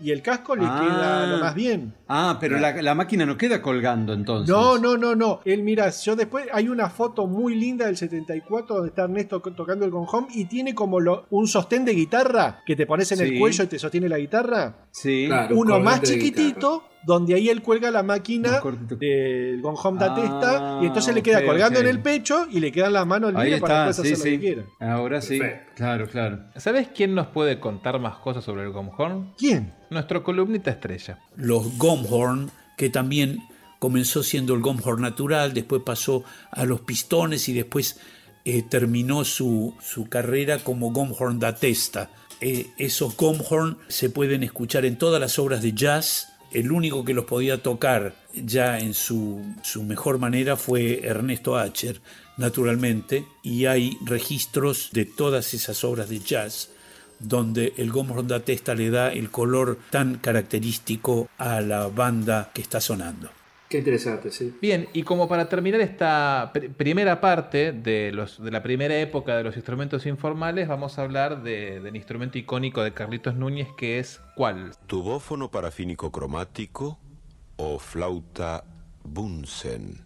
[0.02, 0.80] y el casco le Ah.
[0.82, 1.94] queda lo más bien.
[2.08, 4.50] Ah, pero la, la máquina no queda colgando entonces.
[4.54, 5.40] No, no, no, no.
[5.46, 9.86] Él, mira, yo después hay una foto muy linda del 74 donde está Ernesto tocando
[9.86, 13.24] el gonjón y tiene como lo- un sostén de guitarra que te pones en Sí.
[13.26, 14.88] el cuello y te sostiene la guitarra.
[14.92, 15.26] Sí.
[15.28, 18.62] Claro, un Uno más chiquitito donde ahí él cuelga la máquina
[19.00, 22.60] del gonjón da Ah, testa y entonces le queda ok, colgando en el pecho y
[22.60, 24.32] le quedan las manos libres para después sí, hacer lo sí.
[24.32, 24.64] que quiera.
[24.80, 25.40] Ahora sí.
[25.40, 25.71] Perfecto.
[25.82, 26.38] Claro, claro.
[26.58, 29.34] ¿Sabes quién nos puede contar más cosas sobre el Gomhorn?
[29.36, 29.74] ¿Quién?
[29.90, 31.18] Nuestro columnita estrella.
[31.36, 33.40] los Gomhorn, que también
[33.80, 38.00] comenzó siendo el Gomhorn natural, después pasó a los pistones y después
[38.46, 42.12] eh, terminó su, su carrera como Gomhorn da testa.
[42.42, 46.28] Eh, esos Gomhorn se pueden escuchar en todas las obras de jazz.
[46.52, 52.02] El único que los podía tocar ya en su, su mejor manera fue Ernesto Acher,
[52.38, 56.70] naturalmente, y hay registros de todas esas obras de jazz
[57.20, 62.62] donde el Gomhorn da testa le da el color tan característico a la banda que
[62.64, 63.30] está sonando.
[63.70, 64.54] Qué interesante, sí.
[64.62, 69.38] Bien, y como para terminar esta pr- primera parte de, los, de la primera época
[69.38, 74.00] de los instrumentos informales, vamos a hablar de- del instrumento icónico de Carlitos Núñez, que
[74.00, 74.72] es ¿cuál?
[74.88, 77.00] Tubófono parafínico cromático
[77.56, 78.66] o flauta
[79.04, 80.02] Bunsen.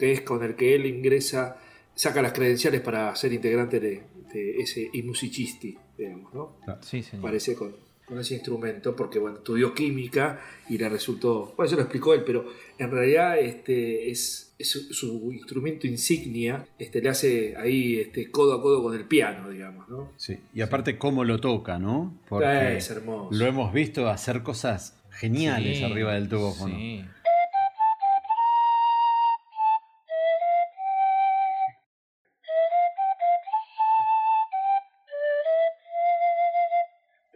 [0.00, 1.56] Que es con el que él ingresa,
[1.94, 6.56] saca las credenciales para ser integrante de, de ese i musicisti, digamos, ¿no?
[6.80, 7.22] Sí, señor.
[7.22, 7.76] Parece con,
[8.06, 11.52] con ese instrumento, porque bueno, estudió química y le resultó.
[11.56, 12.46] Bueno, eso lo explicó él, pero
[12.78, 18.54] en realidad este es, es su, su instrumento insignia, este, le hace ahí este, codo
[18.54, 20.12] a codo con el piano, digamos, ¿no?
[20.16, 20.38] Sí.
[20.54, 22.14] Y aparte cómo lo toca, ¿no?
[22.42, 23.36] Eh, es hermoso.
[23.38, 26.74] lo hemos visto hacer cosas geniales Sí, arriba del tubófono.
[26.74, 27.04] sí.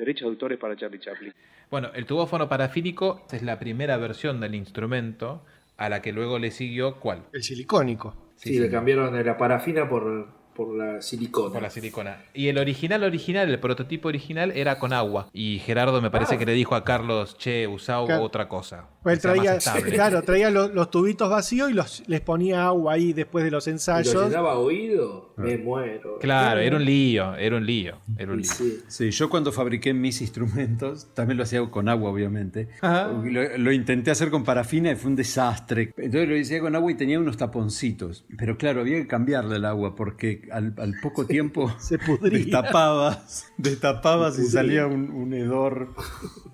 [0.04, 1.32] Derechos de autores para Charlie Chaplin.
[1.70, 5.42] Bueno, el tubófono parafínico es la primera versión del instrumento
[5.76, 7.22] a la que luego le siguió ¿cuál?
[7.32, 8.14] El silicónico.
[8.36, 11.52] Sí, Sí, le cambiaron de la parafina por, por la silicona.
[11.52, 12.16] Por la silicona.
[12.32, 15.28] Y el original original, el prototipo original era con agua.
[15.32, 16.38] Y Gerardo me parece Ah.
[16.38, 18.22] que le dijo a Carlos, che, usá Claro.
[18.22, 18.88] otra cosa.
[19.02, 19.92] Pues traía, más estable".
[19.92, 23.66] claro, traía los, los tubitos vacíos y los, les ponía agua ahí después de los
[23.66, 24.14] ¿Y lo ensayos.
[24.28, 25.34] llenaba a oído?
[25.36, 26.18] Me muero.
[26.20, 28.50] Claro, era un lío, era un lío, era un lío.
[28.50, 28.78] sí.
[28.88, 32.68] Sí, yo cuando fabriqué mis instrumentos, también lo hacía con agua, obviamente.
[32.82, 35.92] Lo, lo intenté hacer con parafina y fue un desastre.
[35.96, 38.24] Entonces lo hice con agua y tenía unos taponcitos.
[38.38, 42.38] Pero claro, había que cambiarle el agua porque al, al poco tiempo Se pudría.
[42.38, 45.94] destapabas, destapabas y salía un, un hedor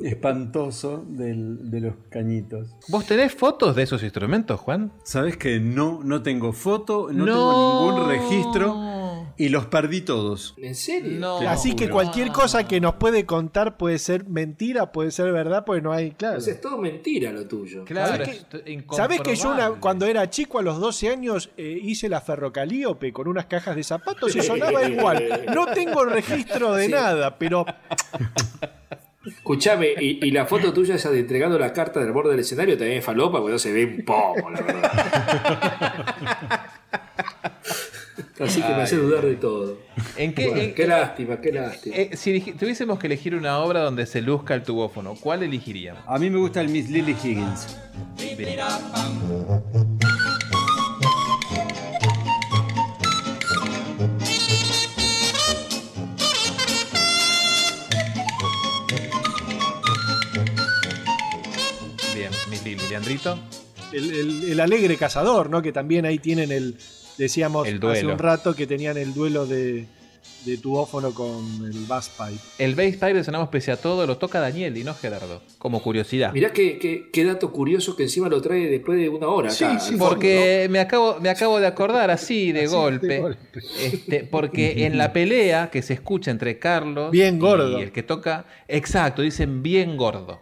[0.01, 2.69] espantoso del- de los cañitos.
[2.89, 4.93] ¿Vos tenés fotos de esos instrumentos, Juan?
[5.05, 7.33] ¿Sabes que no, no tengo foto, no, No.
[7.33, 8.75] tengo ningún registro
[9.43, 10.55] y los perdí todos?
[10.59, 11.19] ¿En serio?
[11.19, 11.39] No.
[11.49, 15.83] Así que cualquier cosa que nos puede contar puede ser mentira, puede ser verdad, pues
[15.83, 16.41] no hay, claro.
[16.41, 17.85] Sea, es todo mentira lo tuyo.
[17.85, 21.79] Claro, ¿Sabés que- ¿Sabes que yo una- cuando era chico a los 12 años eh,
[21.83, 25.47] hice la ferrocalíope con unas cajas de zapatos y sonaba igual?
[25.55, 26.93] No tengo registro de Sí.
[26.93, 27.65] nada, pero
[29.27, 32.79] Escuchame, y, y la foto tuya esa de entregando la carta del borde del escenario
[32.79, 35.90] también es falopa, porque no se ve un poco, la verdad.
[38.41, 39.77] Así que me hace dudar de todo.
[40.17, 41.95] ¿En qué, Bueno, en- qué lástima, qué lástima.
[41.97, 46.03] eh, si tuviésemos que elegir una obra donde se luzca el tubófono, ¿cuál elegiríamos?
[46.07, 47.77] A mí me gusta el Miss Lily Higgins.
[62.15, 63.39] Bien, Miss Lili, Leandrito.
[63.93, 65.63] el, el- el alegre cazador, ¿no?
[65.63, 66.77] Que también ahí tienen el,
[67.21, 69.87] decíamos El hace un rato que tenían el duelo de,
[70.45, 72.41] de tubófono con el bass pipe.
[72.59, 75.83] El bass pipe de Sonamos Pese a Todo lo toca Daniel y no Gerardo, como
[75.83, 76.33] curiosidad.
[76.33, 79.51] Mirá qué, qué- qué dato curioso que encima lo trae después de una hora.
[79.53, 83.23] acá, Porque me, acabo, me acabo de acordar así de golpe.
[83.83, 87.79] Este, porque en la pelea que se escucha entre Carlos Bien gordo.
[87.79, 90.41] y el que toca, exacto, dicen bien gordo.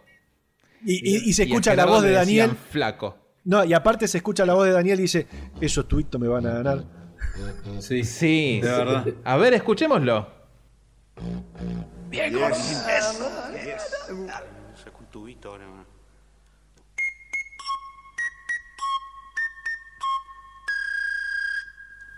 [0.85, 2.51] Y, y- y se Y escucha la voz de Daniel.
[2.71, 3.17] Flaco.
[3.49, 5.25] No, y aparte se escucha la voz de Daniel y dice,
[5.59, 6.83] esos tuitos me van a ganar.
[7.79, 9.07] Sí, Sí, de verdad.
[9.23, 10.27] A ver, escuchémoslo.
[12.11, 12.85] Bien, Yes.
[14.83, 15.65] Saco un tubito ahora.
[15.65, 15.83] ¿no?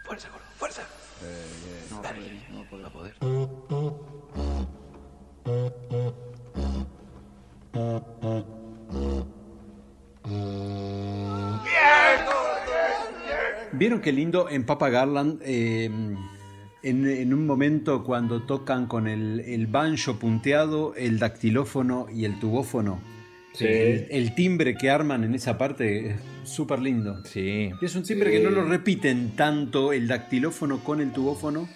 [0.03, 0.81] Fuerza, gordo, fuerza.
[1.91, 3.15] No, Dale, no va a poder.
[13.73, 15.41] ¿Vieron qué lindo en Papa Garland?
[15.43, 15.89] eh,
[16.83, 22.39] en, en un momento cuando tocan con el, el banjo punteado, el dactilófono y el
[22.39, 22.99] tubófono.
[23.53, 23.65] Sí.
[23.67, 27.23] El, el timbre que arman en esa parte es súper lindo.
[27.25, 27.69] Sí.
[27.81, 28.37] Es un timbre Sí.
[28.37, 31.67] que no lo repiten tanto el dactilófono con el tubófono.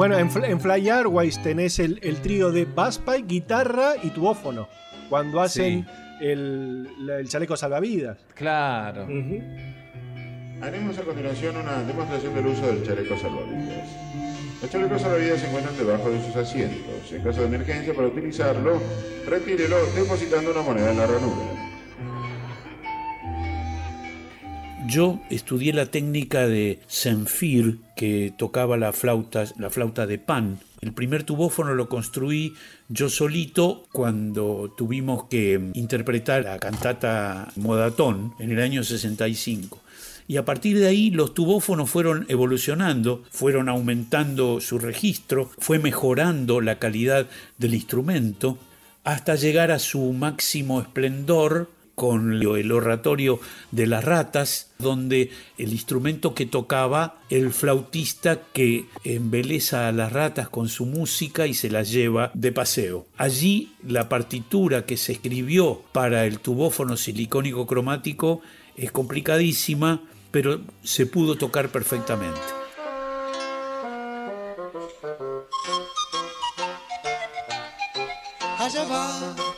[0.00, 4.66] Bueno, en, en Fly Airways tenés el, el trío de bass pipe, guitarra y tubófono.
[5.10, 5.86] Cuando hacen
[6.22, 6.88] el
[7.28, 8.16] chaleco salvavidas.
[8.34, 9.06] Claro.
[10.62, 13.90] Haremos a continuación una demostración del uso del chaleco salvavidas.
[14.62, 17.12] Los chalecos salvavidas se encuentran debajo de sus asientos.
[17.12, 18.80] En caso de emergencia, para utilizarlo,
[19.28, 21.59] retírelo depositando una moneda en la ranura.
[24.90, 30.58] Yo estudié la técnica de Senfir, que tocaba la flauta, la flauta de pan.
[30.80, 32.54] El primer tubófono lo construí
[32.88, 39.78] yo solito cuando tuvimos que interpretar la cantata Modatón en el año 65.
[40.26, 46.60] Y a partir de ahí los tubófonos fueron evolucionando, fueron aumentando su registro, fue mejorando
[46.60, 47.28] la calidad
[47.58, 48.58] del instrumento
[49.04, 51.68] hasta llegar a su máximo esplendor
[52.00, 53.40] con el oratorio
[53.72, 60.48] de las ratas, donde el instrumento que tocaba el flautista que embeleza a las ratas
[60.48, 63.04] con su música y se las lleva de paseo.
[63.18, 68.40] Allí la partitura que se escribió para el tubófono silicónico cromático
[68.78, 72.40] es complicadísima, pero se pudo tocar perfectamente.
[78.58, 79.49] allá va.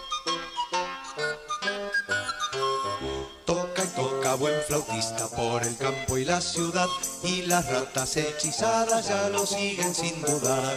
[4.39, 6.87] Buen flautista por el campo y la ciudad
[7.23, 10.75] y las ratas hechizadas ya lo siguen sin dudar.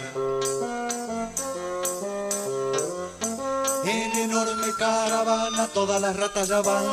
[3.84, 6.84] En enorme caravana todas las ratas ya van.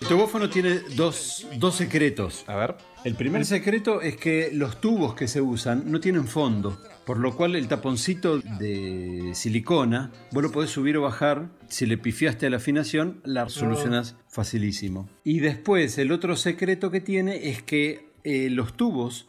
[0.00, 2.44] El tubófono tiene dos, dos secretos.
[2.48, 2.76] A ver.
[3.04, 7.36] El primer secreto es que los tubos que se usan no tienen fondo, por lo
[7.36, 11.50] cual el taponcito de silicona vos lo podés subir o bajar.
[11.68, 15.08] Si le pifiaste a la afinación, la solucionás facilísimo.
[15.24, 19.28] Y después, el otro secreto que tiene es que eh, los tubos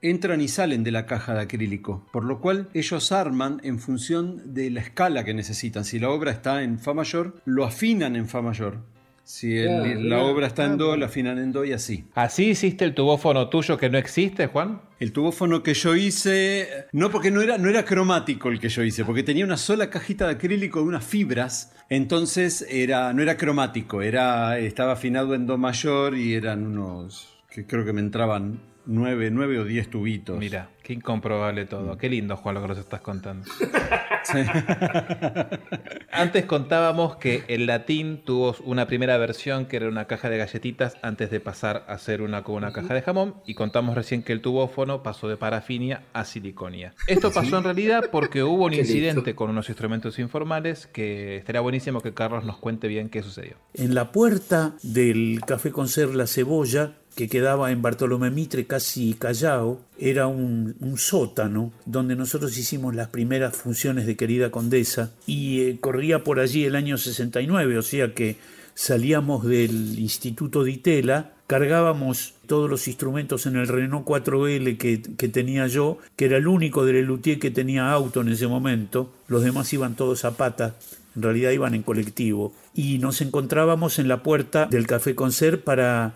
[0.00, 4.54] entran y salen de la caja de acrílico, por lo cual ellos arman en función
[4.54, 5.84] de la escala que necesitan.
[5.84, 8.84] Si la obra está en Fa mayor, lo afinan en Fa mayor.
[9.30, 12.06] Si el- Ah, la obra está en Ah, Do, la afinan en Do y así.
[12.14, 14.80] ¿Así hiciste el tubófono tuyo que no existe, Juan?
[15.00, 18.82] El tubófono que yo hice, no porque no era, no era cromático el que yo
[18.82, 23.36] hice, porque tenía una sola cajita de acrílico de unas fibras, entonces era, no era
[23.36, 28.60] cromático, era, estaba afinado en Do mayor y eran unos, que creo que me entraban
[28.86, 30.38] nueve, nueve o diez tubitos.
[30.38, 31.98] Mira, qué incomprobable todo.
[31.98, 33.46] Qué lindo, Juan, lo que nos estás contando.
[36.10, 40.96] Antes contábamos que el latín tuvo una primera versión que era una caja de galletitas
[41.02, 44.32] antes de pasar a ser una con una caja de jamón y contamos recién que
[44.32, 46.94] el tubófono pasó de parafinia a siliconia.
[47.06, 48.90] Esto pasó en realidad porque hubo un Qué lindo.
[48.90, 53.56] incidente con unos instrumentos informales que estaría buenísimo que Carlos nos cuente bien qué sucedió.
[53.74, 59.80] En la puerta del Café Concer La Cebolla, que quedaba en Bartolomé Mitre, casi Callao,
[59.98, 66.22] era un, sótano donde nosotros hicimos las primeras funciones de Querida Condesa y eh, corría
[66.22, 68.36] por allí el año 69, o sea que
[68.74, 75.28] salíamos del Instituto de Itela, cargábamos todos los instrumentos en el Renault 4L que, que
[75.28, 79.42] tenía yo, que era el único de Lelutier que tenía auto en ese momento, los
[79.42, 80.76] demás iban todos a pata
[81.16, 86.14] en realidad iban en colectivo, y nos encontrábamos en la puerta del Café Concert para,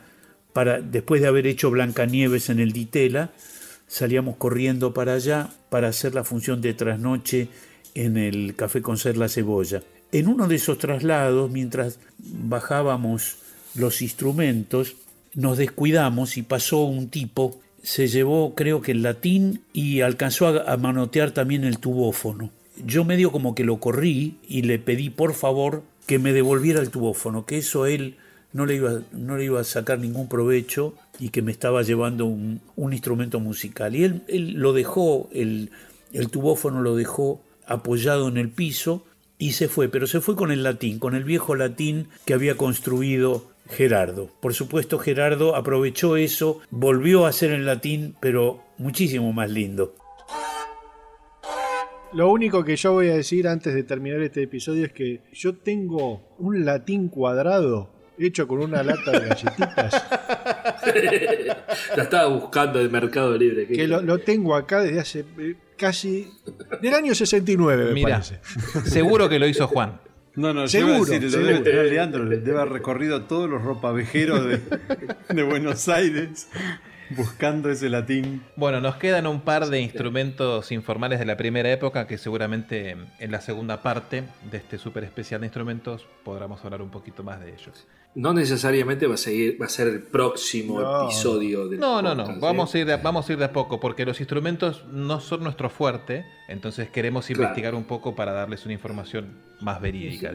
[0.84, 3.30] después de haber hecho Blancanieves en el Ditela,
[3.86, 7.48] salíamos corriendo para allá para hacer la función de trasnoche
[7.94, 9.82] en el Café Concert La Cebolla.
[10.12, 13.36] En uno de esos traslados, mientras bajábamos
[13.74, 14.96] los instrumentos,
[15.34, 20.72] nos descuidamos y pasó un tipo, se llevó creo que el latín y alcanzó a,
[20.72, 22.50] a manotear también el tubófono.
[22.84, 26.90] Yo medio como que lo corrí y le pedí por favor que me devolviera el
[26.90, 28.16] tubófono, que eso él
[28.52, 32.26] no le iba, no le iba a sacar ningún provecho y que me estaba llevando
[32.26, 33.94] un, un instrumento musical.
[33.96, 35.70] Y él, él lo dejó, el,
[36.12, 39.04] el tubófono lo dejó apoyado en el piso
[39.38, 42.56] y se fue, pero se fue con el latín, con el viejo latín que había
[42.56, 44.28] construido Gerardo.
[44.40, 49.94] Por supuesto, Gerardo aprovechó eso, volvió a hacer el latín, pero muchísimo más lindo.
[52.12, 55.54] Lo único que yo voy a decir antes de terminar este episodio es que yo
[55.54, 60.04] tengo un latín cuadrado hecho con una lata de galletitas.
[61.96, 63.66] La estaba buscando en Mercado Libre.
[63.66, 66.28] que lo, lo tengo acá desde hace eh, casi.
[66.80, 68.40] del año 69, me Mira, parece.
[68.90, 70.00] seguro que lo hizo Juan.
[70.34, 71.46] No, no, Seguro, yo iba a decir, lo seguro.
[71.52, 74.60] debe tener Leandro, le debe haber recorrido todos los ropavejeros de,
[75.28, 76.48] de Buenos Aires
[77.16, 78.42] buscando ese latín.
[78.56, 83.30] Bueno, nos quedan un par de instrumentos informales de la primera época que seguramente en
[83.30, 87.52] la segunda parte de este súper especial de instrumentos podremos hablar un poquito más de
[87.52, 87.86] ellos.
[88.14, 91.04] No necesariamente va a, seguir, va a ser el próximo No.
[91.06, 92.36] episodio del No, no, no, ¿eh?
[92.40, 95.42] vamos a, ir de, vamos a ir de a poco porque los instrumentos no son
[95.42, 97.42] nuestro fuerte, entonces queremos Claro.
[97.42, 100.32] investigar un poco para darles una información más verídica.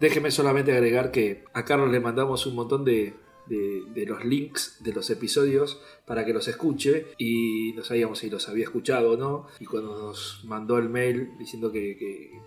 [0.00, 3.14] Déjeme solamente agregar que a Carlos le mandamos un montón de,
[3.48, 8.48] de- los links de los episodios para que los escuche y no sabíamos si los
[8.48, 9.46] había escuchado o no.
[9.60, 11.96] Y cuando nos mandó el mail diciendo que,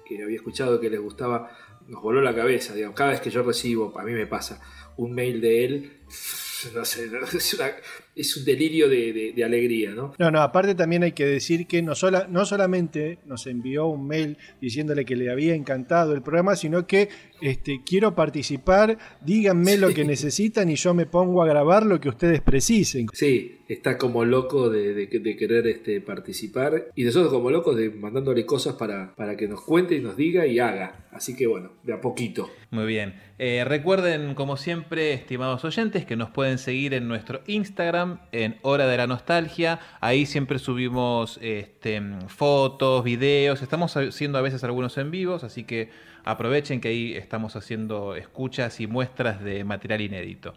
[0.06, 1.50] que- había escuchado, que les gustaba,
[1.88, 2.74] nos voló la cabeza.
[2.96, 4.62] Cada vez que yo recibo, a mí me pasa,
[4.98, 5.92] un mail de él,
[6.74, 7.72] no sé, es, una-
[8.16, 10.14] es un delirio de, de- de alegría, ¿no?
[10.20, 14.08] No, no, aparte también hay que decir que no, sola, no solamente nos envió un
[14.08, 17.10] mail diciéndole que le había encantado el programa, sino que
[17.42, 22.10] este, quiero participar, díganme lo que necesitan y yo me pongo a grabar lo que
[22.10, 23.08] ustedes precisen.
[23.14, 27.90] Sí, está como loco de, de- de querer este, participar y nosotros como locos de
[27.90, 31.06] mandándole cosas para, para que nos cuente y nos diga y haga.
[31.12, 32.50] Así que bueno, de a poquito.
[32.72, 33.14] Muy bien.
[33.38, 38.88] Eh, recuerden, como siempre, estimados oyentes, que nos pueden seguir en nuestro Instagram, en Hora
[38.88, 39.80] de la Nostalgia.
[40.02, 43.62] Ahí siempre subimos este, fotos, videos.
[43.62, 45.90] Estamos haciendo a veces algunos en vivos, así que
[46.24, 50.54] aprovechen que ahí estamos haciendo escuchas y muestras de material inédito.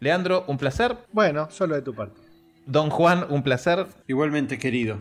[0.00, 0.96] Leandro, un placer.
[1.12, 2.20] Bueno, solo de tu parte.
[2.66, 3.86] Don Juan, un placer.
[4.06, 4.98] Igualmente, querido.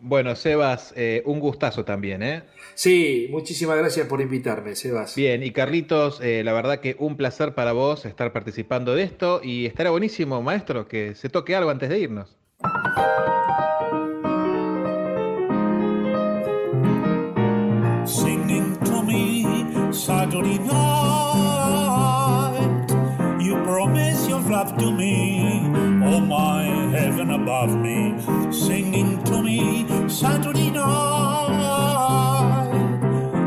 [0.00, 2.42] Bueno, Sebas, eh, un gustazo también, ¿eh?
[2.74, 5.16] Sí, muchísimas gracias por invitarme, Sebas.
[5.16, 9.40] Bien, y Carlitos, eh, la verdad que un placer para vos estar participando de esto
[9.42, 12.36] y estará buenísimo, maestro, que se toque algo antes de irnos.
[27.42, 28.14] Above me,
[28.52, 30.84] singing to me Saturday night.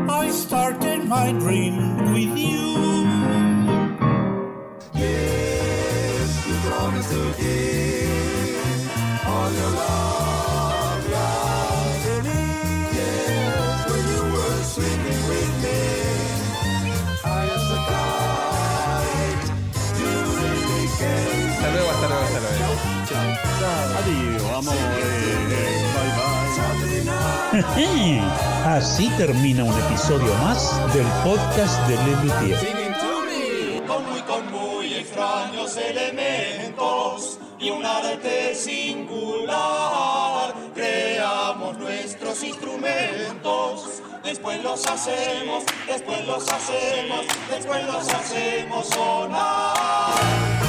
[0.08, 1.76] I started my dream
[2.12, 2.81] with you.
[23.98, 25.82] Adiós, amores.
[25.94, 26.32] Bye bye.
[28.64, 32.58] Así termina un episodio más del podcast de Lelutier.
[33.86, 40.54] Con muy, con muy extraños elementos y un arte singular.
[40.74, 50.61] Creamos nuestros instrumentos, después los hacemos, después los hacemos, después los hacemos sonar.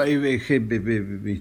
[0.00, 1.40] Ahí ve,